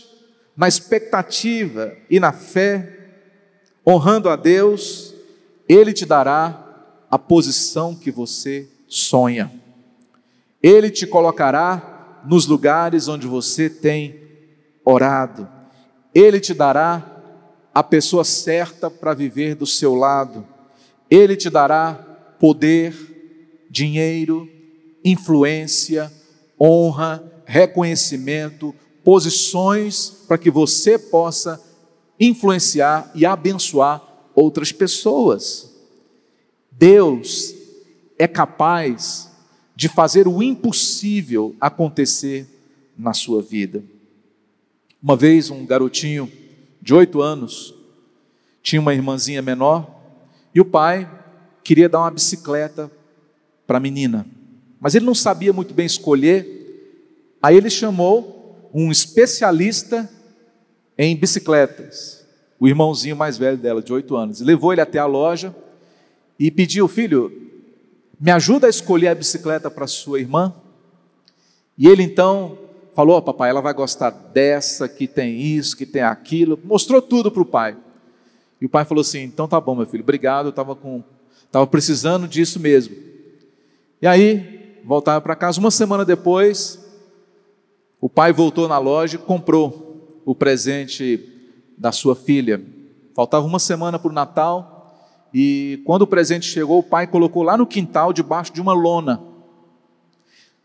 na 0.60 0.68
expectativa 0.68 1.96
e 2.10 2.20
na 2.20 2.34
fé, 2.34 2.98
honrando 3.88 4.28
a 4.28 4.36
Deus, 4.36 5.16
Ele 5.70 5.94
te 5.94 6.06
dará 6.06 6.66
a 7.10 7.18
posição 7.18 7.96
que 7.96 8.12
você 8.12 8.68
sonha. 8.86 9.50
Ele 10.62 10.90
te 10.90 11.08
colocará 11.08 11.89
nos 12.26 12.46
lugares 12.46 13.08
onde 13.08 13.28
você 13.28 13.70
tem 13.70 14.20
orado. 14.84 15.48
Ele 16.14 16.40
te 16.40 16.54
dará 16.54 17.20
a 17.74 17.84
pessoa 17.84 18.24
certa 18.24 18.90
para 18.90 19.14
viver 19.14 19.56
do 19.56 19.66
seu 19.66 19.96
lado. 19.96 20.46
Ele 21.10 21.36
te 21.36 21.50
dará 21.50 21.94
poder, 22.40 22.96
dinheiro, 23.70 24.50
influência, 25.04 26.12
honra, 26.60 27.24
reconhecimento, 27.46 28.76
posições 29.04 30.10
para 30.28 30.38
que 30.38 30.52
você 30.52 30.98
possa 31.00 31.62
influenciar 32.20 33.10
e 33.16 33.26
abençoar 33.26 34.02
outras 34.36 34.72
pessoas. 34.72 35.74
Deus 36.72 37.56
é 38.18 38.28
capaz 38.28 39.29
de 39.80 39.88
fazer 39.88 40.28
o 40.28 40.44
impossível 40.44 41.56
acontecer 41.58 42.46
na 42.98 43.14
sua 43.14 43.42
vida. 43.42 43.82
Uma 45.02 45.16
vez 45.16 45.50
um 45.50 45.66
garotinho 45.66 46.30
de 46.82 46.94
oito 46.94 47.22
anos, 47.22 47.74
tinha 48.62 48.82
uma 48.82 48.94
irmãzinha 48.94 49.42
menor, 49.42 49.90
e 50.54 50.60
o 50.60 50.66
pai 50.66 51.10
queria 51.64 51.88
dar 51.88 52.00
uma 52.00 52.12
bicicleta 52.12 52.92
para 53.66 53.78
a 53.78 53.80
menina, 53.80 54.28
mas 54.82 54.96
ele 54.96 55.06
não 55.06 55.16
sabia 55.16 55.54
muito 55.54 55.74
bem 55.74 55.86
escolher, 55.86 57.38
aí 57.42 57.56
ele 57.56 57.70
chamou 57.70 58.70
um 58.74 58.92
especialista 58.92 60.10
em 60.98 61.16
bicicletas, 61.16 62.28
o 62.60 62.68
irmãozinho 62.68 63.16
mais 63.16 63.38
velho 63.38 63.58
dela, 63.58 63.82
de 63.82 63.94
oito 63.94 64.18
anos, 64.18 64.42
levou 64.42 64.74
ele 64.74 64.82
até 64.82 65.00
a 65.00 65.06
loja 65.06 65.56
e 66.38 66.52
pediu, 66.52 66.86
filho, 66.90 67.49
me 68.20 68.32
ajuda 68.32 68.68
a 68.68 68.70
escolher 68.70 69.08
a 69.08 69.16
bicicleta 69.16 69.72
para 69.72 69.88
sua 69.88 70.20
irmã? 70.20 70.54
E 71.78 71.88
ele 71.88 72.04
então 72.04 72.58
falou: 72.94 73.18
oh, 73.18 73.22
papai, 73.22 73.50
ela 73.50 73.62
vai 73.62 73.74
gostar 73.74 74.10
dessa, 74.10 74.90
que 74.90 75.08
tem 75.08 75.40
isso, 75.40 75.78
que 75.78 75.86
tem 75.86 76.02
aquilo. 76.02 76.60
Mostrou 76.64 77.02
tudo 77.02 77.32
para 77.32 77.42
o 77.42 77.46
pai. 77.46 77.78
E 78.60 78.66
o 78.66 78.70
pai 78.70 78.84
falou 78.84 79.02
assim: 79.02 79.24
então 79.24 79.48
tá 79.48 79.60
bom, 79.60 79.76
meu 79.76 79.86
filho, 79.86 80.04
obrigado, 80.04 80.48
eu 80.48 80.50
estava 80.50 80.76
com, 80.76 81.04
tava 81.52 81.66
precisando 81.66 82.28
disso 82.28 82.60
mesmo. 82.60 82.96
E 84.02 84.08
aí, 84.08 84.82
voltava 84.84 85.22
para 85.22 85.36
casa. 85.36 85.60
Uma 85.60 85.72
semana 85.72 86.04
depois, 86.04 86.80
o 88.02 88.10
pai 88.10 88.34
voltou 88.34 88.68
na 88.68 88.78
loja 88.78 89.16
e 89.16 89.20
comprou 89.20 90.22
o 90.26 90.36
presente 90.36 91.26
da 91.78 91.92
sua 91.92 92.16
filha. 92.16 92.62
Faltava 93.16 93.46
uma 93.46 93.60
semana 93.60 93.98
para 93.98 94.10
o 94.12 94.14
Natal. 94.14 94.79
E 95.34 95.82
quando 95.86 96.04
o 96.04 96.08
presente 96.08 96.46
chegou, 96.46 96.80
o 96.80 96.84
pai 96.84 97.06
colocou 97.06 97.44
lá 97.44 97.58
no 97.58 97.68
quintal, 97.68 98.12
debaixo 98.12 98.52
de 98.52 98.62
uma 98.62 98.74
lona. 98.74 99.22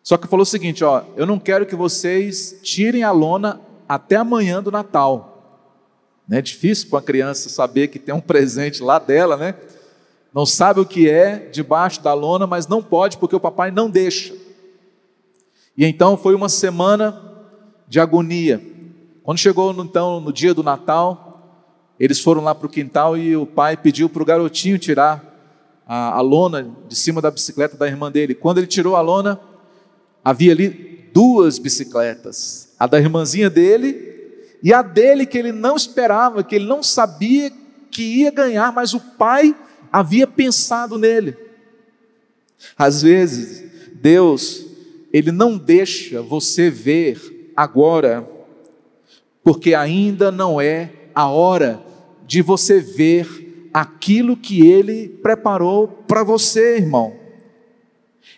Só 0.03 0.17
que 0.17 0.27
falou 0.27 0.43
o 0.43 0.47
seguinte: 0.47 0.85
ó, 0.85 1.03
eu 1.17 1.27
não 1.27 1.39
quero 1.39 1.67
que 1.67 1.77
vocês 1.77 2.61
tirem 2.63 3.03
a 3.03 3.11
lona 3.11 3.61
até 3.89 4.17
amanhã 4.17 4.63
do 4.63 4.71
Natal. 4.71 5.31
É 6.31 6.41
difícil 6.41 6.89
para 6.89 6.97
uma 6.97 7.03
criança 7.03 7.49
saber 7.49 7.89
que 7.89 7.99
tem 7.99 8.15
um 8.15 8.21
presente 8.21 8.83
lá 8.83 8.99
dela, 8.99 9.37
né? 9.37 9.55
Não 10.33 10.45
sabe 10.45 10.81
o 10.81 10.87
que 10.87 11.09
é 11.09 11.49
debaixo 11.53 12.03
da 12.03 12.13
lona, 12.13 12.47
mas 12.47 12.67
não 12.67 12.83
pode 12.83 13.19
porque 13.19 13.37
o 13.37 13.41
papai 13.41 13.71
não 13.71 13.89
deixa. 13.89 14.35
E 15.77 15.85
então 15.85 16.17
foi 16.17 16.35
uma 16.35 16.49
semana 16.49 17.23
de 17.87 18.01
agonia. 18.01 18.61
Quando 19.23 19.39
chegou 19.39 19.73
então 19.73 20.21
no 20.21 20.33
dia 20.33 20.53
do 20.53 20.63
Natal, 20.63 21.34
eles 21.99 22.21
foram 22.21 22.43
lá 22.43 22.55
para 22.55 22.67
o 22.67 22.71
quintal 22.71 23.17
e 23.17 23.37
o 23.37 23.47
pai 23.47 23.77
pediu 23.77 24.09
para 24.09 24.23
o 24.23 24.27
garotinho 24.27 24.79
tirar 24.79 25.35
a, 25.87 26.17
a 26.17 26.21
lona 26.21 26.71
de 26.89 26.97
cima 26.97 27.21
da 27.21 27.31
bicicleta 27.31 27.77
da 27.77 27.87
irmã 27.87 28.11
dele. 28.11 28.35
Quando 28.35 28.59
ele 28.59 28.67
tirou 28.67 28.97
a 28.97 29.01
lona, 29.01 29.41
havia 30.25 30.53
ali 30.53 30.69
duas 31.13 31.59
bicicletas, 31.59 32.71
a 32.79 32.87
da 32.87 32.99
irmãzinha 32.99 33.49
dele 33.49 34.15
e 34.63 34.73
a 34.73 34.83
dele 34.83 35.27
que 35.27 35.39
ele 35.39 35.53
não 35.53 35.77
esperava, 35.77 36.43
que 36.43 36.57
ele 36.57 36.67
não 36.67 36.83
sabia 36.83 37.53
que 37.91 38.03
ia 38.03 38.31
ganhar, 38.31 38.73
mas 38.73 38.93
o 38.93 39.01
pai 39.01 39.55
havia 39.93 40.27
pensado 40.27 40.99
nele. 40.99 41.37
Às 42.77 43.03
vezes, 43.03 43.63
Deus, 43.95 44.67
ele 45.13 45.31
não 45.31 45.57
deixa 45.57 46.21
você 46.21 46.69
ver 46.69 47.53
agora, 47.55 48.29
porque 49.45 49.75
ainda 49.75 50.33
não 50.33 50.61
é 50.61 50.91
a 51.15 51.29
hora 51.29 51.81
de 52.27 52.43
você 52.43 52.81
ver 52.81 53.71
aquilo 53.73 54.37
que 54.37 54.67
ele 54.67 55.09
preparou 55.09 55.89
para 55.89 56.23
você, 56.23 56.77
irmão. 56.77 57.15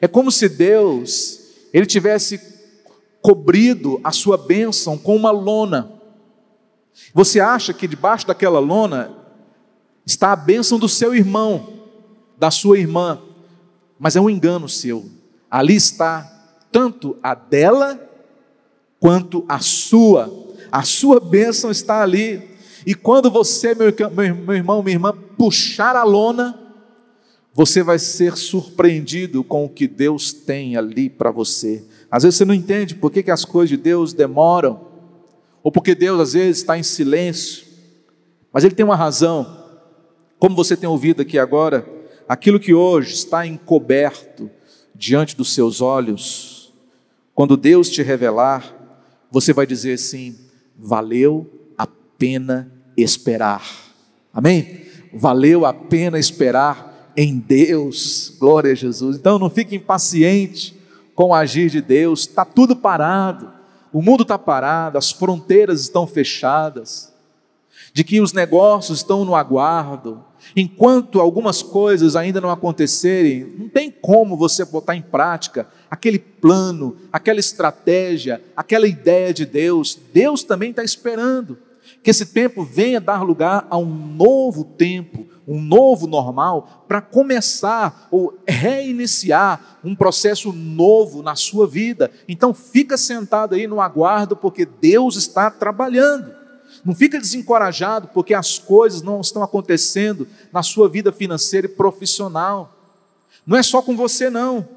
É 0.00 0.08
como 0.08 0.30
se 0.30 0.48
Deus 0.48 1.40
ele 1.72 1.86
tivesse 1.86 2.40
cobrido 3.20 4.00
a 4.02 4.12
sua 4.12 4.36
bênção 4.36 4.96
com 4.96 5.16
uma 5.16 5.30
lona. 5.30 5.92
Você 7.12 7.40
acha 7.40 7.74
que 7.74 7.86
debaixo 7.86 8.26
daquela 8.26 8.58
lona 8.58 9.14
está 10.06 10.32
a 10.32 10.36
bênção 10.36 10.78
do 10.78 10.88
seu 10.88 11.14
irmão, 11.14 11.74
da 12.38 12.50
sua 12.50 12.78
irmã, 12.78 13.20
mas 13.98 14.16
é 14.16 14.20
um 14.20 14.30
engano 14.30 14.68
seu. 14.68 15.04
Ali 15.50 15.74
está 15.74 16.32
tanto 16.70 17.16
a 17.22 17.34
dela 17.34 18.00
quanto 19.00 19.44
a 19.48 19.58
sua. 19.58 20.32
A 20.70 20.82
sua 20.82 21.20
bênção 21.20 21.70
está 21.70 22.02
ali. 22.02 22.55
E 22.86 22.94
quando 22.94 23.28
você, 23.28 23.74
meu, 23.74 23.92
meu 24.14 24.54
irmão, 24.54 24.80
minha 24.80 24.94
irmã, 24.94 25.12
puxar 25.36 25.96
a 25.96 26.04
lona, 26.04 26.56
você 27.52 27.82
vai 27.82 27.98
ser 27.98 28.36
surpreendido 28.36 29.42
com 29.42 29.64
o 29.64 29.68
que 29.68 29.88
Deus 29.88 30.32
tem 30.32 30.76
ali 30.76 31.10
para 31.10 31.32
você. 31.32 31.84
Às 32.08 32.22
vezes 32.22 32.38
você 32.38 32.44
não 32.44 32.54
entende 32.54 32.94
por 32.94 33.10
que, 33.10 33.24
que 33.24 33.30
as 33.30 33.44
coisas 33.44 33.70
de 33.70 33.76
Deus 33.76 34.12
demoram, 34.12 34.86
ou 35.64 35.72
porque 35.72 35.96
Deus 35.96 36.20
às 36.20 36.32
vezes 36.34 36.58
está 36.58 36.78
em 36.78 36.84
silêncio, 36.84 37.66
mas 38.52 38.62
Ele 38.62 38.74
tem 38.74 38.84
uma 38.86 38.94
razão. 38.94 39.64
Como 40.38 40.54
você 40.54 40.76
tem 40.76 40.88
ouvido 40.88 41.22
aqui 41.22 41.40
agora, 41.40 41.84
aquilo 42.28 42.60
que 42.60 42.72
hoje 42.72 43.14
está 43.14 43.44
encoberto 43.44 44.48
diante 44.94 45.36
dos 45.36 45.52
seus 45.52 45.80
olhos, 45.80 46.72
quando 47.34 47.56
Deus 47.56 47.90
te 47.90 48.00
revelar, 48.00 48.72
você 49.28 49.52
vai 49.52 49.66
dizer 49.66 49.94
assim: 49.94 50.38
valeu 50.78 51.50
a 51.76 51.86
pena 52.16 52.75
esperar. 52.96 53.62
Amém? 54.32 54.82
Valeu 55.12 55.64
a 55.64 55.72
pena 55.72 56.18
esperar 56.18 57.12
em 57.16 57.38
Deus. 57.38 58.34
Glória 58.38 58.72
a 58.72 58.74
Jesus. 58.74 59.16
Então 59.16 59.38
não 59.38 59.50
fique 59.50 59.74
impaciente 59.76 60.76
com 61.14 61.30
o 61.30 61.34
agir 61.34 61.70
de 61.70 61.80
Deus. 61.80 62.20
Está 62.20 62.44
tudo 62.44 62.76
parado. 62.76 63.50
O 63.92 64.02
mundo 64.02 64.22
está 64.22 64.38
parado, 64.38 64.98
as 64.98 65.10
fronteiras 65.10 65.80
estão 65.80 66.06
fechadas, 66.06 67.14
de 67.94 68.04
que 68.04 68.20
os 68.20 68.34
negócios 68.34 68.98
estão 68.98 69.24
no 69.24 69.34
aguardo. 69.34 70.22
Enquanto 70.54 71.18
algumas 71.18 71.62
coisas 71.62 72.14
ainda 72.14 72.38
não 72.38 72.50
acontecerem, 72.50 73.54
não 73.58 73.68
tem 73.70 73.90
como 73.90 74.36
você 74.36 74.66
botar 74.66 74.96
em 74.96 75.00
prática 75.00 75.66
aquele 75.90 76.18
plano, 76.18 76.96
aquela 77.10 77.40
estratégia, 77.40 78.42
aquela 78.54 78.86
ideia 78.86 79.32
de 79.32 79.46
Deus. 79.46 79.98
Deus 80.12 80.42
também 80.42 80.70
está 80.70 80.84
esperando 80.84 81.56
que 82.06 82.10
esse 82.10 82.26
tempo 82.26 82.62
venha 82.62 83.00
dar 83.00 83.24
lugar 83.24 83.66
a 83.68 83.76
um 83.76 83.84
novo 83.84 84.62
tempo, 84.62 85.26
um 85.44 85.60
novo 85.60 86.06
normal, 86.06 86.84
para 86.86 87.00
começar 87.00 88.06
ou 88.12 88.38
reiniciar 88.46 89.78
um 89.82 89.92
processo 89.92 90.52
novo 90.52 91.20
na 91.20 91.34
sua 91.34 91.66
vida. 91.66 92.08
Então 92.28 92.54
fica 92.54 92.96
sentado 92.96 93.56
aí 93.56 93.66
no 93.66 93.80
aguardo, 93.80 94.36
porque 94.36 94.64
Deus 94.64 95.16
está 95.16 95.50
trabalhando. 95.50 96.32
Não 96.84 96.94
fica 96.94 97.18
desencorajado 97.18 98.06
porque 98.14 98.34
as 98.34 98.56
coisas 98.56 99.02
não 99.02 99.20
estão 99.20 99.42
acontecendo 99.42 100.28
na 100.52 100.62
sua 100.62 100.88
vida 100.88 101.10
financeira 101.10 101.66
e 101.66 101.70
profissional. 101.70 102.72
Não 103.44 103.56
é 103.58 103.64
só 103.64 103.82
com 103.82 103.96
você, 103.96 104.30
não. 104.30 104.68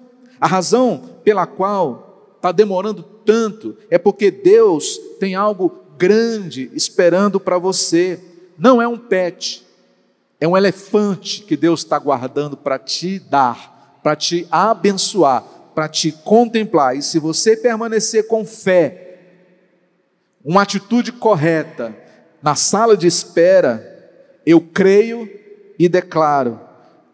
A 0.42 0.48
razão 0.48 1.20
pela 1.24 1.46
qual 1.46 2.32
está 2.38 2.52
demorando 2.52 3.04
tanto 3.04 3.78
é 3.88 4.00
porque 4.00 4.32
Deus 4.32 4.98
tem 5.20 5.36
algo 5.36 5.89
grande 6.00 6.72
esperando 6.74 7.40
para 7.40 7.58
você. 7.58 8.18
Não 8.58 8.82
é 8.82 8.88
um 8.88 8.98
pet, 8.98 9.66
é 10.40 10.48
um 10.48 10.56
elefante 10.56 11.44
que 11.44 11.58
Deus 11.58 11.82
está 11.82 12.00
guardando 12.00 12.56
para 12.56 12.80
te 12.80 13.20
dar, 13.20 14.00
para 14.02 14.16
te 14.16 14.48
abençoar, 14.50 15.44
para 15.76 15.90
te 15.90 16.14
contemplar. 16.14 16.96
E 16.96 17.02
se 17.02 17.20
você 17.20 17.58
permanecer 17.58 18.28
com 18.28 18.46
fé, 18.46 19.18
uma 20.44 20.62
atitude 20.62 21.12
correta 21.12 21.94
na 22.42 22.56
sala 22.56 22.96
de 22.96 23.06
espera, 23.06 23.86
eu 24.46 24.62
creio 24.62 25.30
e 25.78 25.90
declaro 25.90 26.60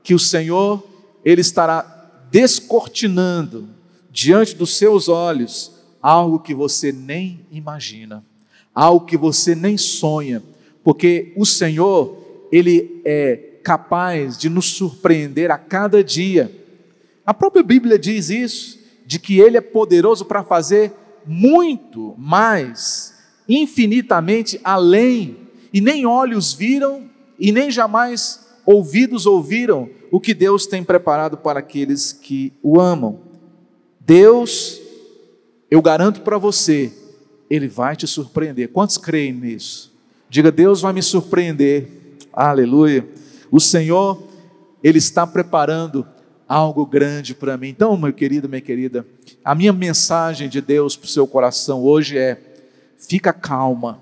que 0.03 0.13
o 0.13 0.19
Senhor 0.19 0.83
ele 1.23 1.41
estará 1.41 2.27
descortinando 2.29 3.67
diante 4.11 4.55
dos 4.55 4.77
seus 4.77 5.09
olhos 5.09 5.73
algo 6.01 6.39
que 6.39 6.53
você 6.53 6.91
nem 6.91 7.47
imagina, 7.49 8.23
algo 8.75 9.05
que 9.05 9.15
você 9.15 9.55
nem 9.55 9.77
sonha, 9.77 10.43
porque 10.83 11.31
o 11.37 11.45
Senhor 11.45 12.47
ele 12.51 13.01
é 13.05 13.53
capaz 13.63 14.37
de 14.37 14.49
nos 14.49 14.65
surpreender 14.65 15.49
a 15.49 15.57
cada 15.57 16.03
dia. 16.03 16.51
A 17.25 17.33
própria 17.33 17.63
Bíblia 17.63 17.97
diz 17.97 18.29
isso, 18.29 18.77
de 19.05 19.17
que 19.17 19.39
ele 19.39 19.57
é 19.57 19.61
poderoso 19.61 20.25
para 20.25 20.43
fazer 20.43 20.93
muito 21.25 22.13
mais, 22.17 23.15
infinitamente 23.47 24.59
além, 24.63 25.37
e 25.73 25.81
nem 25.81 26.05
olhos 26.05 26.53
viram 26.53 27.09
e 27.39 27.51
nem 27.51 27.71
jamais 27.71 28.45
ouvidos 28.65 29.25
ouviram 29.25 29.89
o 30.11 30.19
que 30.19 30.33
Deus 30.33 30.65
tem 30.65 30.83
preparado 30.83 31.37
para 31.37 31.59
aqueles 31.59 32.11
que 32.11 32.53
o 32.63 32.79
amam. 32.79 33.19
Deus, 33.99 34.79
eu 35.69 35.81
garanto 35.81 36.21
para 36.21 36.37
você, 36.37 36.91
ele 37.49 37.67
vai 37.67 37.95
te 37.95 38.07
surpreender. 38.07 38.69
Quantos 38.69 38.97
creem 38.97 39.33
nisso? 39.33 39.93
Diga, 40.29 40.51
Deus 40.51 40.81
vai 40.81 40.93
me 40.93 41.01
surpreender. 41.01 41.87
Aleluia. 42.33 43.07
O 43.51 43.59
Senhor, 43.59 44.21
Ele 44.83 44.97
está 44.97 45.25
preparando 45.25 46.05
algo 46.47 46.85
grande 46.85 47.33
para 47.33 47.57
mim. 47.57 47.69
Então, 47.69 47.95
meu 47.97 48.13
querido, 48.13 48.49
minha 48.49 48.61
querida, 48.61 49.05
a 49.43 49.55
minha 49.55 49.73
mensagem 49.73 50.49
de 50.49 50.61
Deus 50.61 50.95
para 50.95 51.05
o 51.05 51.09
seu 51.09 51.27
coração 51.27 51.83
hoje 51.83 52.17
é: 52.17 52.39
fica 52.97 53.31
calma, 53.31 53.99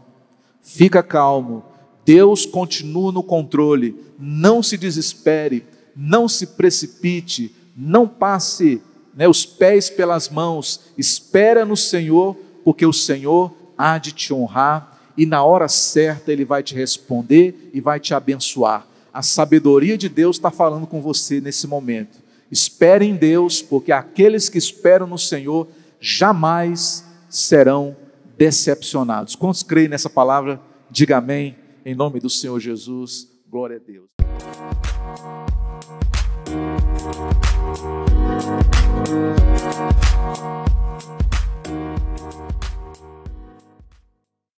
fica 0.62 1.04
calmo, 1.04 1.64
Deus 2.06 2.46
continua 2.46 3.12
no 3.12 3.24
controle. 3.24 3.96
Não 4.18 4.64
se 4.64 4.78
desespere, 4.78 5.66
não 5.96 6.28
se 6.28 6.48
precipite, 6.48 7.56
não 7.76 8.08
passe 8.08 8.82
né, 9.16 9.28
os 9.28 9.46
pés 9.46 9.90
pelas 9.90 10.30
mãos. 10.30 10.82
Espera 10.98 11.66
no 11.66 11.78
Senhor, 11.78 12.38
porque 12.64 12.86
o 12.86 12.94
Senhor 12.94 13.54
há 13.78 13.98
de 13.98 14.12
te 14.12 14.34
honrar 14.34 15.00
e 15.18 15.26
na 15.26 15.44
hora 15.44 15.68
certa 15.68 16.32
Ele 16.32 16.46
vai 16.46 16.64
te 16.64 16.74
responder 16.74 17.70
e 17.74 17.80
vai 17.80 18.00
te 18.00 18.14
abençoar. 18.14 18.88
A 19.14 19.22
sabedoria 19.22 19.98
de 19.98 20.10
Deus 20.10 20.38
está 20.38 20.50
falando 20.50 20.88
com 20.88 21.02
você 21.02 21.40
nesse 21.40 21.68
momento. 21.68 22.18
Espere 22.52 23.06
em 23.06 23.16
Deus, 23.16 23.62
porque 23.62 23.92
aqueles 23.92 24.50
que 24.50 24.58
esperam 24.58 25.08
no 25.08 25.18
Senhor 25.18 25.68
jamais 26.00 27.06
serão 27.30 27.96
decepcionados. 28.38 29.36
Quantos 29.36 29.64
creem 29.64 29.88
nessa 29.88 30.10
palavra? 30.10 30.60
Diga 30.90 31.18
amém, 31.18 31.56
em 31.86 31.96
nome 31.96 32.20
do 32.20 32.30
Senhor 32.30 32.60
Jesus. 32.60 33.28
Glória 33.50 33.78
a 33.78 33.80
Deus. 33.80 34.08